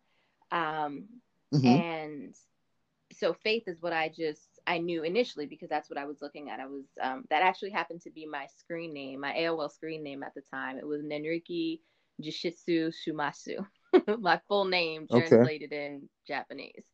[0.51, 1.05] Um,
[1.53, 1.67] mm-hmm.
[1.67, 2.35] and
[3.13, 6.49] so faith is what I just I knew initially because that's what I was looking
[6.49, 6.59] at.
[6.59, 10.23] I was um, that actually happened to be my screen name, my AOL screen name
[10.23, 10.79] at the time.
[10.79, 11.81] It was Nenriki
[12.23, 13.67] Jishitsu Shumasu,
[14.21, 15.87] my full name translated okay.
[15.87, 16.85] in Japanese.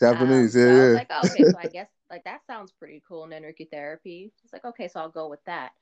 [0.00, 0.82] Japanese, um, yeah, so yeah.
[0.82, 4.32] I was like, oh, okay, so I guess like that sounds pretty cool, Nenriki therapy.
[4.44, 5.72] It's like, okay, so I'll go with that.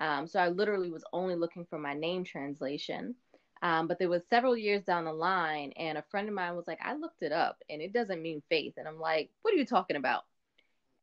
[0.00, 3.14] Um, so I literally was only looking for my name translation.
[3.62, 6.66] Um, but there was several years down the line, and a friend of mine was
[6.66, 8.74] like, I looked it up, and it doesn't mean faith.
[8.78, 10.24] And I'm like, what are you talking about?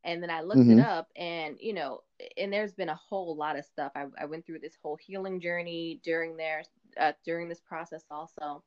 [0.03, 0.79] And then I looked mm-hmm.
[0.79, 2.01] it up, and you know,
[2.37, 3.91] and there's been a whole lot of stuff.
[3.95, 6.63] I, I went through this whole healing journey during there,
[6.99, 8.63] uh, during this process also.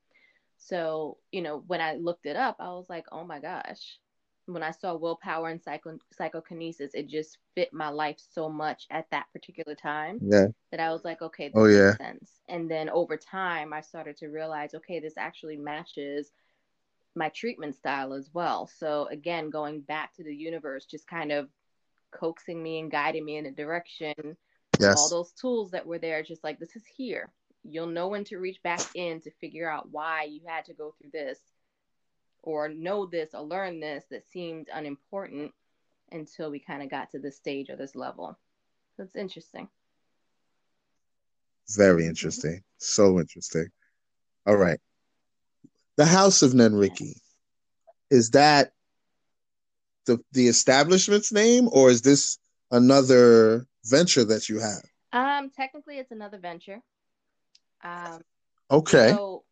[0.58, 3.98] So you know, when I looked it up, I was like, oh my gosh,
[4.46, 9.06] when I saw willpower and psycho psychokinesis, it just fit my life so much at
[9.10, 10.18] that particular time.
[10.22, 10.48] Yeah.
[10.70, 11.96] That I was like, okay, this oh, makes yeah.
[11.96, 12.40] sense.
[12.48, 16.32] And then over time, I started to realize, okay, this actually matches
[17.14, 18.66] my treatment style as well.
[18.78, 21.48] So again, going back to the universe, just kind of
[22.12, 24.36] coaxing me and guiding me in a direction.
[24.78, 24.98] Yes.
[24.98, 27.30] All those tools that were there, just like this is here.
[27.62, 30.94] You'll know when to reach back in to figure out why you had to go
[30.98, 31.38] through this
[32.42, 35.52] or know this or learn this that seemed unimportant
[36.10, 38.38] until we kind of got to this stage or this level.
[38.96, 39.68] So it's interesting.
[41.68, 42.62] Very interesting.
[42.78, 43.68] So interesting.
[44.46, 44.80] All right.
[45.96, 47.14] The House of Nenriki.
[48.10, 48.72] Is that
[50.06, 52.38] the the establishment's name or is this
[52.70, 54.82] another venture that you have?
[55.12, 56.80] Um technically it's another venture.
[57.82, 58.22] Um
[58.70, 59.08] Okay.
[59.10, 59.44] So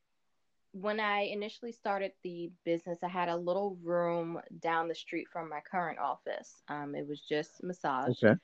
[0.72, 5.48] when I initially started the business, I had a little room down the street from
[5.48, 6.62] my current office.
[6.68, 8.22] Um, it was just massage.
[8.22, 8.34] Okay.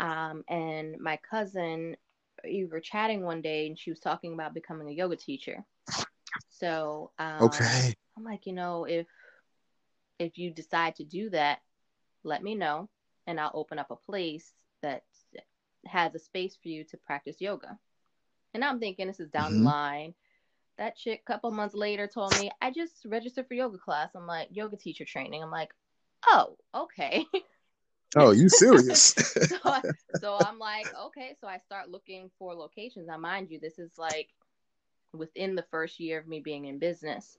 [0.00, 1.96] Um, and my cousin,
[2.44, 5.64] we were chatting one day, and she was talking about becoming a yoga teacher.
[6.50, 9.06] So um, okay, I'm like, you know, if
[10.18, 11.60] if you decide to do that,
[12.24, 12.88] let me know,
[13.26, 15.04] and I'll open up a place that
[15.86, 17.78] has a space for you to practice yoga.
[18.58, 19.62] And I'm thinking this is down mm-hmm.
[19.62, 20.14] the line.
[20.78, 24.10] That chick a couple months later told me i just registered for yoga class.
[24.16, 25.44] I'm like yoga teacher training.
[25.44, 25.72] I'm like
[26.26, 27.24] oh okay.
[28.16, 29.14] Oh you serious?
[29.14, 29.82] So, I,
[30.20, 31.36] so i'm like okay.
[31.40, 33.06] So i start looking for locations.
[33.06, 34.28] Now mind you this is like
[35.12, 37.38] within the first year of me being in business.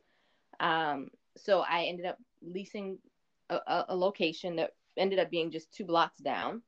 [0.62, 2.98] Um so i ended up leasing
[3.50, 6.62] a, a location that ended up being just two blocks down.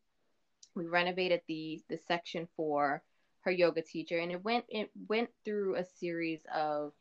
[0.75, 3.01] We renovated the the section for
[3.41, 6.93] her yoga teacher, and it went it went through a series of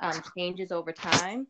[0.00, 1.46] um, changes over time.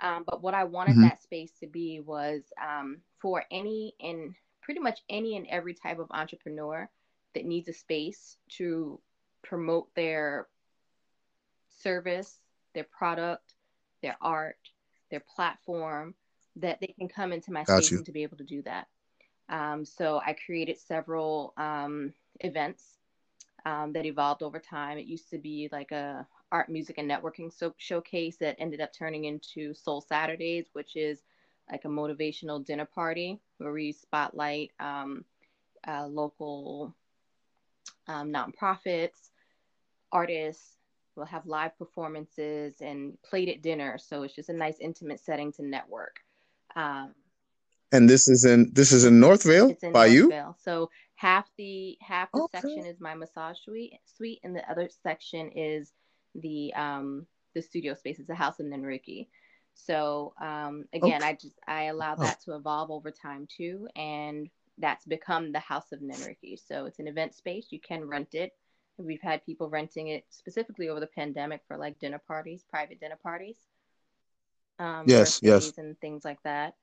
[0.00, 1.02] Um, but what I wanted mm-hmm.
[1.02, 5.98] that space to be was um, for any and pretty much any and every type
[5.98, 6.88] of entrepreneur
[7.34, 8.98] that needs a space to
[9.42, 10.48] promote their
[11.82, 12.38] service,
[12.74, 13.54] their product,
[14.02, 14.58] their art,
[15.10, 16.14] their platform,
[16.56, 18.04] that they can come into my Got space you.
[18.04, 18.88] to be able to do that.
[19.48, 22.84] Um, so I created several um, events
[23.66, 24.98] um, that evolved over time.
[24.98, 28.92] It used to be like a art, music, and networking so- showcase that ended up
[28.92, 31.20] turning into Soul Saturdays, which is
[31.70, 35.24] like a motivational dinner party where we spotlight um,
[35.86, 36.94] uh, local
[38.08, 39.30] um, nonprofits,
[40.12, 40.76] artists.
[41.16, 45.64] We'll have live performances and plated dinner, so it's just a nice intimate setting to
[45.64, 46.20] network.
[46.76, 47.14] Um,
[47.92, 50.12] and this is in this is in Northvale it's in by Northvale.
[50.12, 50.54] you.
[50.58, 50.90] So
[51.20, 55.92] half the half the section is my massage suite suite and the other section is
[56.34, 59.26] the um the studio space it's a house of Nenriki.
[59.74, 61.28] So um again okay.
[61.28, 62.22] I just I allow oh.
[62.22, 64.48] that to evolve over time too and
[64.78, 66.58] that's become the house of Nenriki.
[66.58, 67.66] So it's an event space.
[67.68, 68.52] You can rent it.
[68.96, 73.18] We've had people renting it specifically over the pandemic for like dinner parties, private dinner
[73.22, 73.56] parties.
[74.78, 75.76] Um, yes, yes.
[75.76, 76.76] And things like that.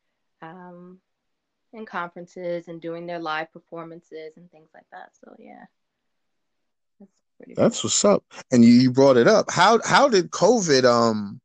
[0.44, 1.00] Um,
[1.74, 5.12] and conferences and doing their live performances and things like that.
[5.24, 5.66] So yeah.
[7.00, 8.24] That's, pretty That's what's up.
[8.52, 9.52] And you, you brought it up.
[9.52, 11.40] How how did COVID um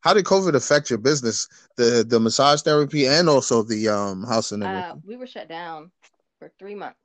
[0.00, 1.48] how did COVID affect your business?
[1.76, 4.90] The the massage therapy and also the um house and everything.
[4.90, 5.90] Uh, we were shut down
[6.38, 6.98] for three months,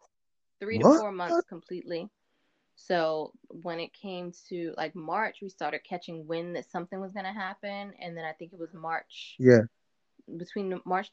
[0.60, 0.94] three what?
[0.94, 2.10] to four months completely.
[2.76, 7.26] So when it came to like March, we started catching wind that something was going
[7.26, 9.36] to happen, and then I think it was March.
[9.40, 9.62] Yeah.
[10.38, 11.12] Between March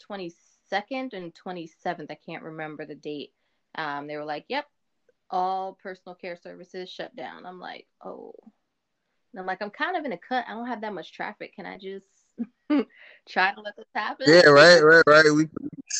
[0.71, 3.33] 22nd and 27th, I can't remember the date.
[3.75, 4.67] Um, they were like, "Yep,
[5.31, 8.35] all personal care services shut down." I'm like, "Oh."
[9.33, 10.45] And I'm like, I'm kind of in a cut.
[10.49, 11.55] I don't have that much traffic.
[11.55, 12.07] Can I just
[13.29, 14.27] try to let this happen?
[14.29, 15.33] Yeah, right, right, right.
[15.33, 15.47] We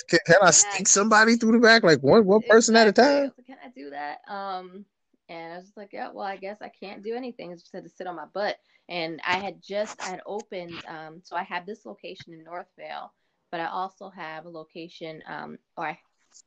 [0.09, 3.05] can, can I sneak somebody through the back, like one one person exactly.
[3.05, 3.45] at a time?
[3.47, 4.19] Can I do that?
[4.29, 4.85] Um,
[5.29, 7.53] and I was just like, yeah, well, I guess I can't do anything.
[7.53, 8.57] I just had to sit on my butt.
[8.89, 13.11] And I had just I had opened, um, so I have this location in Northvale,
[13.51, 15.99] but I also have a location, um, or I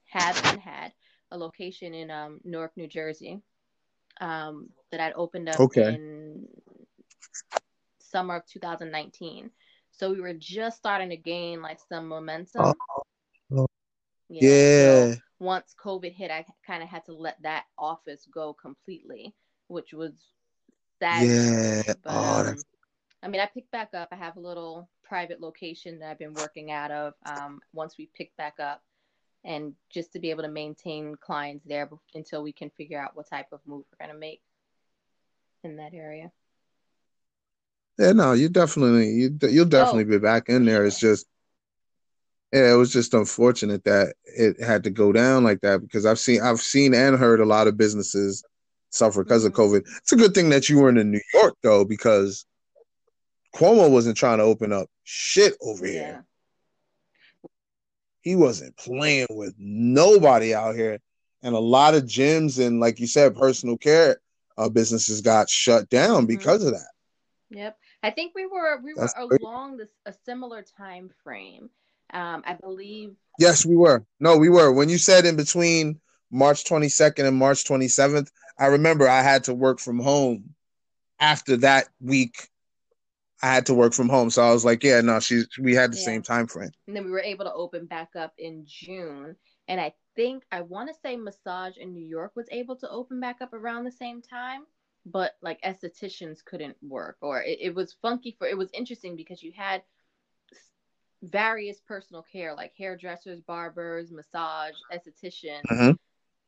[0.10, 0.94] have and had
[1.32, 3.42] a location in um, Newark, New Jersey,
[4.22, 5.96] um, that I'd opened up okay.
[5.96, 6.48] in
[8.00, 9.50] summer of 2019.
[9.92, 12.74] So we were just starting to gain like some momentum.
[13.52, 13.68] Oh.
[14.30, 14.50] Yeah.
[14.50, 15.14] yeah.
[15.14, 19.36] So once COVID hit, I kind of had to let that office go completely,
[19.68, 20.14] which was
[21.00, 21.28] sad.
[21.28, 21.94] Yeah.
[22.04, 22.56] But, oh, um,
[23.22, 24.10] I mean, I picked back up.
[24.12, 27.14] I have a little private location that I've been working out of.
[27.24, 28.82] Um, once we pick back up,
[29.44, 33.30] and just to be able to maintain clients there until we can figure out what
[33.30, 34.42] type of move we're going to make
[35.64, 36.32] in that area.
[38.00, 40.18] Yeah, no, you definitely you you'll definitely oh.
[40.18, 40.84] be back in there.
[40.84, 41.28] It's just
[42.52, 46.18] yeah, it was just unfortunate that it had to go down like that because I've
[46.18, 48.44] seen I've seen and heard a lot of businesses
[48.90, 49.62] suffer because mm-hmm.
[49.62, 49.84] of COVID.
[50.00, 52.48] It's a good thing that you weren't in New York though, because
[53.56, 55.92] Cuomo wasn't trying to open up shit over yeah.
[55.92, 56.26] here.
[58.22, 61.00] He wasn't playing with nobody out here.
[61.42, 64.22] And a lot of gyms and like you said, personal care
[64.58, 66.28] uh, businesses got shut down mm-hmm.
[66.28, 66.74] because mm-hmm.
[66.74, 66.92] of that.
[67.50, 67.78] Yep.
[68.02, 71.70] I think we were we were That's along this a similar time frame.
[72.14, 73.16] Um, I believe.
[73.40, 74.06] Yes, we were.
[74.20, 74.72] No, we were.
[74.72, 76.00] When you said in between
[76.30, 78.30] March 22nd and March 27th,
[78.60, 80.54] I remember I had to work from home.
[81.20, 82.50] After that week,
[83.44, 85.92] I had to work from home, so I was like, "Yeah, no, she's." We had
[85.92, 86.06] the yeah.
[86.06, 86.72] same time frame.
[86.88, 89.36] And then we were able to open back up in June,
[89.68, 93.20] and I think I want to say massage in New York was able to open
[93.20, 94.64] back up around the same time
[95.06, 99.44] but like estheticians couldn't work or it, it was funky for it was interesting because
[99.44, 99.82] you had
[101.22, 105.92] various personal care like hairdressers barbers massage estheticians mm-hmm.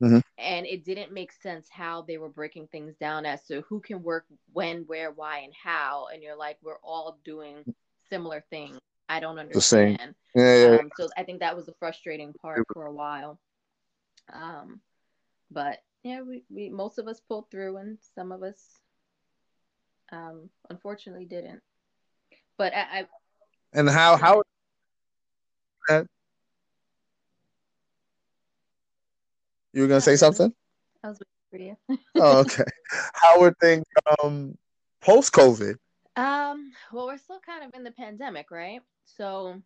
[0.03, 0.19] Mm-hmm.
[0.37, 4.03] and it didn't make sense how they were breaking things down as to who can
[4.03, 6.07] work when where why and how.
[6.13, 7.63] And you're like we're all doing
[8.09, 8.77] similar things.
[9.07, 10.15] I don't understand the same.
[10.35, 13.39] Yeah, yeah, um, so i think that was the frustrating part for a while.
[14.33, 14.81] Um
[15.51, 18.59] but yeah, we, we most of us pulled through, and some of us,
[20.11, 21.61] um, unfortunately, didn't.
[22.59, 23.07] But I, I
[23.73, 24.43] and how how
[29.76, 30.51] you were gonna say something?
[31.03, 31.19] I was
[31.51, 31.99] waiting for you.
[32.15, 32.63] oh, okay.
[33.13, 33.86] How are things
[34.23, 34.57] um
[35.01, 35.76] post COVID?
[36.15, 38.80] Um, well, we're still kind of in the pandemic, right?
[39.05, 39.61] So,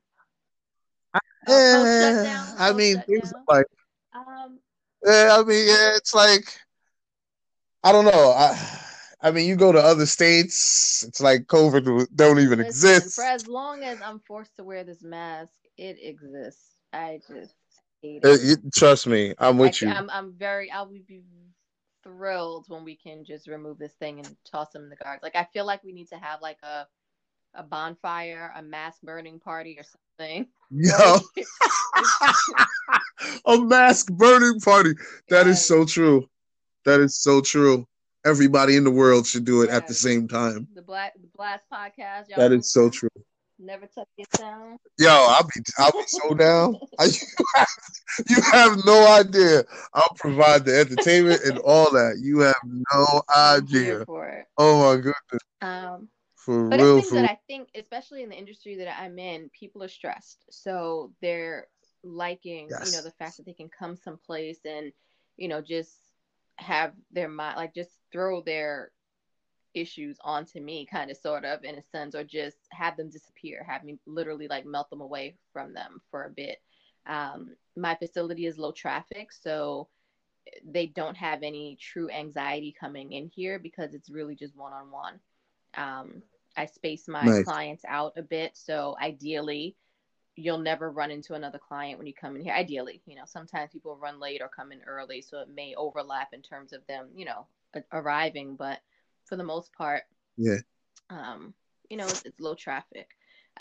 [1.14, 3.68] uh, yeah, I mean, things like
[4.14, 4.60] um,
[5.06, 6.52] yeah, I mean, yeah, it's like
[7.84, 8.32] I don't know.
[8.32, 8.58] I
[9.22, 13.16] I mean, you go to other states, it's like COVID don't even Listen, exist.
[13.16, 16.76] For as long as I'm forced to wear this mask, it exists.
[16.94, 17.54] I just
[18.04, 19.92] uh, you, trust me, I'm with I, you.
[19.92, 20.72] I'm, I'm very.
[20.72, 21.24] I would be
[22.04, 25.24] thrilled when we can just remove this thing and toss them in the garbage.
[25.24, 26.88] Like I feel like we need to have like a
[27.56, 30.48] a bonfire, a mask burning party, or something.
[30.72, 31.18] Yo,
[33.46, 34.94] a mask burning party.
[35.30, 36.28] That is so true.
[36.86, 37.88] That is so true.
[38.26, 40.68] Everybody in the world should do it at the same time.
[40.76, 42.28] The Black the Blast podcast.
[42.36, 43.10] That is so true.
[43.60, 44.78] Never touch it down.
[44.98, 46.76] Yo, I'll be I'll be so down.
[47.02, 47.20] you,
[47.56, 47.68] have,
[48.30, 49.64] you have no idea.
[49.94, 52.20] I'll provide the entertainment and all that.
[52.22, 54.06] You have no idea.
[54.58, 55.44] Oh my goodness.
[55.62, 59.20] Um for but real, it's things that I think, especially in the industry that I'm
[59.20, 60.46] in, people are stressed.
[60.50, 61.68] So they're
[62.02, 62.90] liking, yes.
[62.90, 64.94] you know, the fact that they can come someplace and
[65.36, 65.98] you know, just
[66.58, 68.92] have their mind, like just throw their
[69.74, 73.64] issues onto me, kind of, sort of, in a sense, or just have them disappear,
[73.68, 76.58] have me literally like melt them away from them for a bit.
[77.06, 79.88] Um, my facility is low traffic, so
[80.64, 84.92] they don't have any true anxiety coming in here because it's really just one on
[84.92, 85.20] one.
[85.76, 86.24] Um
[86.58, 87.46] I space my nice.
[87.46, 89.76] clients out a bit, so ideally,
[90.36, 92.54] you'll never run into another client when you come in here.
[92.54, 96.34] Ideally, you know, sometimes people run late or come in early, so it may overlap
[96.34, 97.46] in terms of them, you know,
[97.94, 98.56] arriving.
[98.56, 98.80] But
[99.30, 100.04] for the most part,
[100.38, 100.58] yeah,
[101.10, 101.54] um,
[101.90, 103.08] you know, it's, it's low traffic.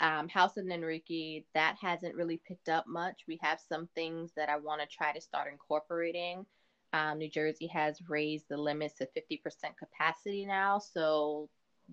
[0.01, 3.23] Um, House of Nenriki, that hasn't really picked up much.
[3.27, 6.45] We have some things that I want to try to start incorporating.
[6.93, 9.41] Um, New Jersey has raised the limits to 50%
[9.77, 11.49] capacity now, so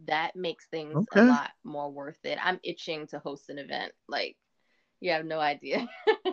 [0.06, 1.20] that makes things okay.
[1.20, 2.38] a lot more worth it.
[2.42, 3.92] I'm itching to host an event.
[4.08, 4.36] Like,
[5.00, 5.86] you have no idea.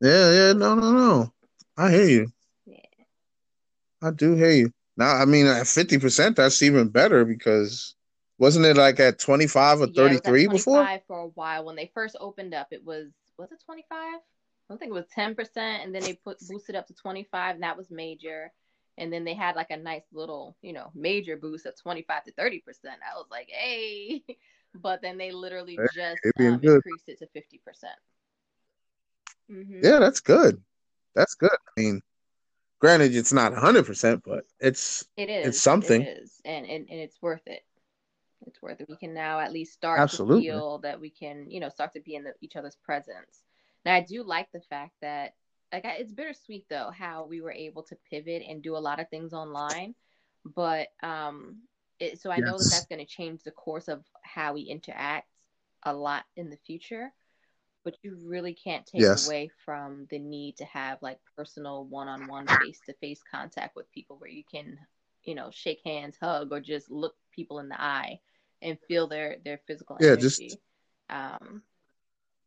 [0.00, 1.32] yeah, yeah, no, no, no.
[1.76, 2.32] I hear you.
[2.66, 2.76] Yeah.
[4.02, 4.72] I do hear you.
[5.00, 7.94] Now, I mean, at 50%, that's even better because
[8.36, 11.00] wasn't it like at 25 or 33 yeah, before?
[11.06, 11.64] for a while.
[11.64, 13.06] When they first opened up, it was,
[13.38, 13.86] was it 25?
[13.90, 14.18] I
[14.68, 15.56] don't think it was 10%.
[15.56, 18.52] And then they put boosted up to 25, and that was major.
[18.98, 22.32] And then they had like a nice little, you know, major boost of 25 to
[22.32, 22.60] 30%.
[22.84, 24.22] I was like, hey.
[24.72, 27.64] But then they literally just um, increased it to 50%.
[27.64, 27.98] percent
[29.50, 29.80] mm-hmm.
[29.82, 30.62] Yeah, that's good.
[31.16, 31.50] That's good.
[31.50, 32.02] I mean,
[32.80, 35.48] granted, it's not 100%, but it's it is.
[35.48, 36.02] It's something.
[36.02, 36.40] It is.
[36.44, 37.62] And, and, and it's worth it.
[38.46, 38.88] It's worth it.
[38.88, 40.46] We can now at least start Absolutely.
[40.46, 43.42] to feel that we can, you know, start to be in the, each other's presence.
[43.84, 45.34] Now, I do like the fact that,
[45.72, 49.08] like, it's bittersweet though how we were able to pivot and do a lot of
[49.08, 49.94] things online,
[50.44, 51.58] but um,
[51.98, 52.46] it, so I yes.
[52.46, 55.28] know that that's going to change the course of how we interact
[55.84, 57.12] a lot in the future.
[57.82, 59.26] But you really can't take yes.
[59.26, 64.44] away from the need to have like personal one-on-one, face-to-face contact with people where you
[64.50, 64.76] can,
[65.24, 68.20] you know, shake hands, hug, or just look people in the eye
[68.60, 70.20] and feel their their physical yeah, energy.
[70.20, 70.58] just
[71.08, 71.62] um,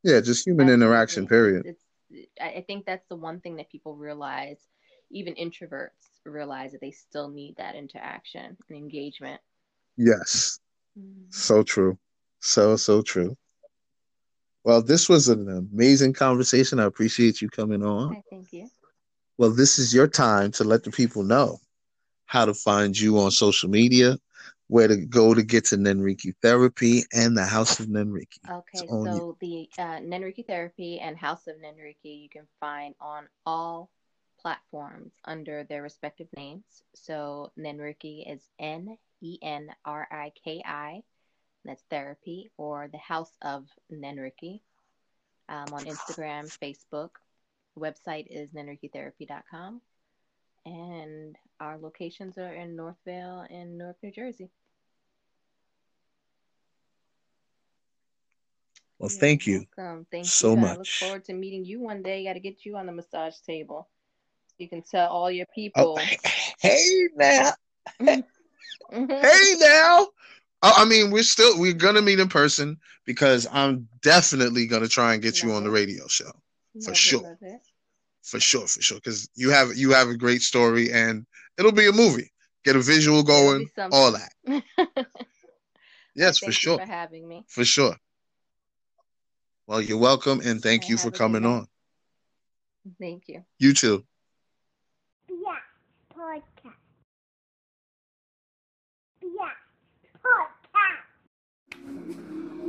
[0.04, 1.26] yeah, just human interaction.
[1.26, 1.66] Period.
[1.66, 1.84] It's,
[2.40, 4.60] I think that's the one thing that people realize,
[5.10, 5.90] even introverts
[6.26, 9.42] realize that they still need that interaction and engagement.
[9.98, 10.60] Yes,
[10.98, 11.24] mm-hmm.
[11.32, 11.98] so true,
[12.40, 13.36] so so true.
[14.64, 16.80] Well, this was an amazing conversation.
[16.80, 18.22] I appreciate you coming on.
[18.30, 18.70] thank you.
[19.38, 21.60] Well, this is your time to let the people know
[22.26, 24.18] how to find you on social media,
[24.68, 28.40] where to go to get to Nenriki Therapy and the House of Nenriki.
[28.50, 29.70] Okay, so you.
[29.78, 33.90] the uh, Nenriki Therapy and House of Nenriki you can find on all
[34.40, 36.64] platforms under their respective names.
[36.94, 41.04] So Nenriki is N E N R I K I,
[41.66, 44.62] that's therapy, or the House of Nenriki
[45.50, 47.10] um, on Instagram, Facebook.
[47.78, 49.82] Website is nenrikitherapy.com.
[50.66, 54.50] And our locations are in Northvale and Newark, New Jersey.
[59.00, 60.08] Well, You're thank you welcome.
[60.12, 60.58] Thank so you.
[60.58, 60.70] much.
[60.70, 62.24] I look forward to meeting you one day.
[62.24, 63.90] Got to get you on the massage table
[64.48, 66.00] so you can tell all your people.
[66.00, 66.06] Oh,
[66.62, 67.52] hey now,
[68.00, 68.22] hey
[69.60, 70.08] now.
[70.64, 75.22] I mean, we're still we're gonna meet in person because I'm definitely gonna try and
[75.22, 75.66] get love you on it.
[75.66, 76.32] the radio show
[76.82, 77.62] for love sure, it,
[78.22, 78.98] for sure, for sure.
[78.98, 81.26] Because you have you have a great story and
[81.58, 82.32] it'll be a movie.
[82.64, 84.64] Get a visual going, all that.
[86.16, 86.80] yes, for sure.
[86.80, 87.44] for having me.
[87.50, 87.98] For sure.
[89.68, 91.68] Well, you're welcome, and thank you for coming on.
[93.00, 93.44] Thank you.
[93.60, 94.06] You too.
[95.30, 95.36] Yeah,
[96.14, 96.74] podcast.
[99.22, 99.52] Yeah,
[100.24, 101.73] podcast.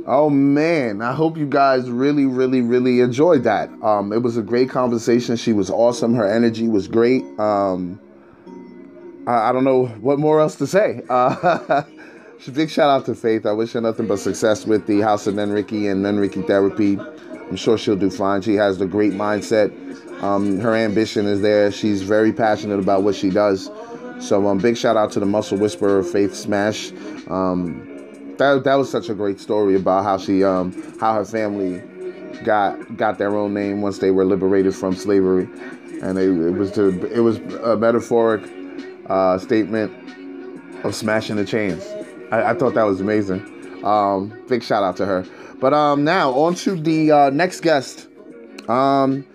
[0.07, 3.69] Oh man, I hope you guys really, really, really enjoyed that.
[3.81, 5.35] Um, it was a great conversation.
[5.35, 6.13] She was awesome.
[6.13, 7.23] Her energy was great.
[7.39, 7.99] Um,
[9.25, 11.01] I, I don't know what more else to say.
[11.09, 11.83] Uh,
[12.53, 13.47] Big shout out to Faith.
[13.47, 16.99] I wish her nothing but success with the House of Nenriki and Nenriki Therapy.
[17.49, 18.43] I'm sure she'll do fine.
[18.43, 19.71] She has the great mindset.
[20.21, 21.71] Um, her ambition is there.
[21.71, 23.71] She's very passionate about what she does.
[24.19, 26.91] So um, big shout out to the Muscle Whisperer, Faith Smash.
[27.27, 27.94] Um,
[28.37, 31.81] that that was such a great story about how she um, how her family
[32.43, 35.47] got got their own name once they were liberated from slavery,
[36.01, 38.43] and they, it was to it was a metaphoric
[39.07, 39.93] uh, statement
[40.83, 41.85] of smashing the chains.
[42.31, 43.83] I, I thought that was amazing.
[43.83, 45.25] Um, big shout out to her.
[45.59, 48.07] But um, now on to the uh, next guest.
[48.67, 49.25] Um,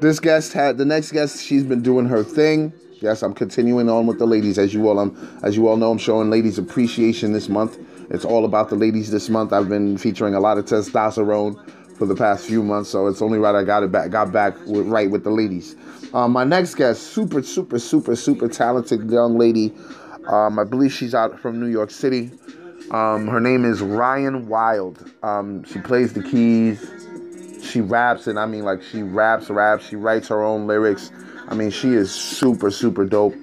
[0.00, 1.44] this guest had the next guest.
[1.44, 2.72] She's been doing her thing.
[3.00, 4.58] Yes, I'm continuing on with the ladies.
[4.58, 7.78] As you all, um, as you all know, I'm showing ladies appreciation this month.
[8.10, 9.52] It's all about the ladies this month.
[9.52, 13.38] I've been featuring a lot of testosterone for the past few months, so it's only
[13.38, 15.76] right I got it back, got back with, right with the ladies.
[16.12, 19.72] Um, my next guest, super, super, super, super talented young lady.
[20.26, 22.32] Um, I believe she's out from New York City.
[22.90, 25.08] Um, her name is Ryan Wild.
[25.22, 26.90] Um, she plays the keys.
[27.62, 29.86] She raps, and I mean, like, she raps, raps.
[29.86, 31.12] She writes her own lyrics.
[31.46, 33.36] I mean, she is super, super dope.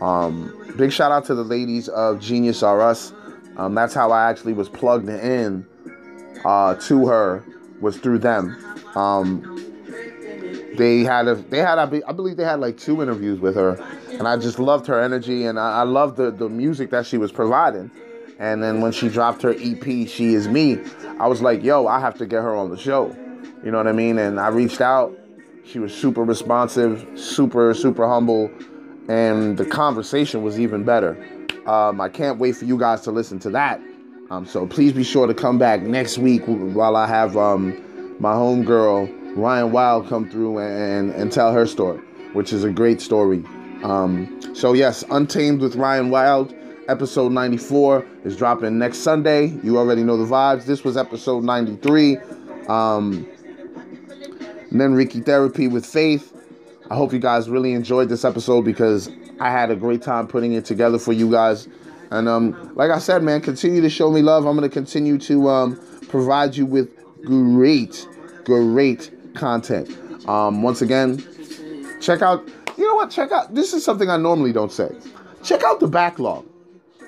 [0.00, 3.12] Um, big shout out to the ladies of Genius R Us.
[3.56, 5.66] Um, that's how I actually was plugged in
[6.44, 7.44] uh, to her
[7.80, 8.56] was through them.
[8.96, 9.58] Um,
[10.76, 13.74] they had a they had I believe they had like two interviews with her,
[14.10, 17.18] and I just loved her energy and I, I loved the the music that she
[17.18, 17.90] was providing.
[18.38, 20.78] And then when she dropped her EP, She Is Me,
[21.20, 23.14] I was like, yo, I have to get her on the show.
[23.64, 24.18] You know what I mean?
[24.18, 25.16] And I reached out.
[25.64, 28.50] She was super responsive, super super humble,
[29.08, 31.14] and the conversation was even better.
[31.66, 33.80] Um, I can't wait for you guys to listen to that.
[34.30, 37.76] Um, so please be sure to come back next week while I have um,
[38.18, 41.98] my homegirl Ryan Wild come through and, and tell her story,
[42.32, 43.44] which is a great story.
[43.82, 46.54] Um, so yes, Untamed with Ryan Wild,
[46.88, 49.46] episode 94 is dropping next Sunday.
[49.62, 50.64] You already know the vibes.
[50.64, 52.16] This was episode 93.
[52.68, 53.26] Um,
[54.70, 56.32] Nenriki Therapy with Faith.
[56.92, 60.52] I hope you guys really enjoyed this episode because I had a great time putting
[60.52, 61.66] it together for you guys.
[62.10, 64.44] And um, like I said, man, continue to show me love.
[64.44, 65.80] I'm to continue to um,
[66.10, 66.90] provide you with
[67.24, 68.06] great,
[68.44, 69.88] great content.
[70.28, 71.24] Um, once again,
[72.02, 73.10] check out, you know what?
[73.10, 74.94] Check out, this is something I normally don't say.
[75.42, 76.44] Check out the backlog.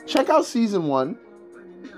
[0.07, 1.19] Check out season one.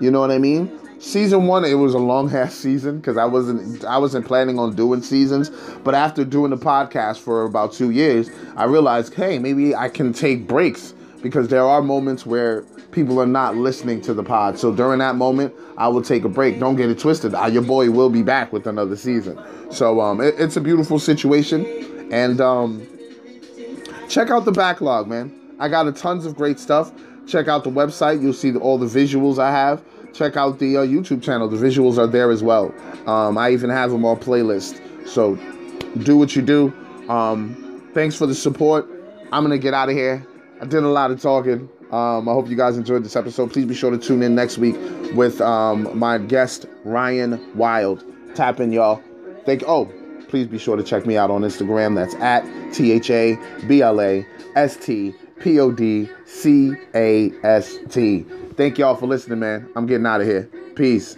[0.01, 0.77] You know what I mean?
[0.99, 4.75] Season one, it was a long ass season because I wasn't I wasn't planning on
[4.75, 5.51] doing seasons.
[5.83, 10.11] But after doing the podcast for about two years, I realized, hey, maybe I can
[10.11, 14.57] take breaks because there are moments where people are not listening to the pod.
[14.57, 16.59] So during that moment, I will take a break.
[16.59, 17.35] Don't get it twisted.
[17.35, 19.39] I, your boy will be back with another season.
[19.69, 22.87] So um, it, it's a beautiful situation, and um,
[24.09, 25.31] check out the backlog, man.
[25.59, 26.91] I got a tons of great stuff.
[27.27, 28.21] Check out the website.
[28.21, 29.83] You'll see the, all the visuals I have.
[30.13, 31.47] Check out the uh, YouTube channel.
[31.47, 32.73] The visuals are there as well.
[33.07, 34.81] Um, I even have them on playlist.
[35.07, 35.35] So
[36.03, 36.73] do what you do.
[37.09, 38.87] Um, thanks for the support.
[39.31, 40.25] I'm gonna get out of here.
[40.61, 41.69] I did a lot of talking.
[41.91, 43.53] Um, I hope you guys enjoyed this episode.
[43.53, 44.75] Please be sure to tune in next week
[45.13, 48.03] with um, my guest Ryan Wild.
[48.35, 49.01] Tap in, y'all.
[49.45, 49.63] Thank.
[49.67, 49.85] Oh,
[50.27, 51.95] please be sure to check me out on Instagram.
[51.95, 52.43] That's at
[52.73, 53.37] T H A
[53.67, 58.25] B L A S T P O D C A S T.
[58.57, 59.69] Thank y'all for listening, man.
[59.75, 60.49] I'm getting out of here.
[60.75, 61.15] Peace.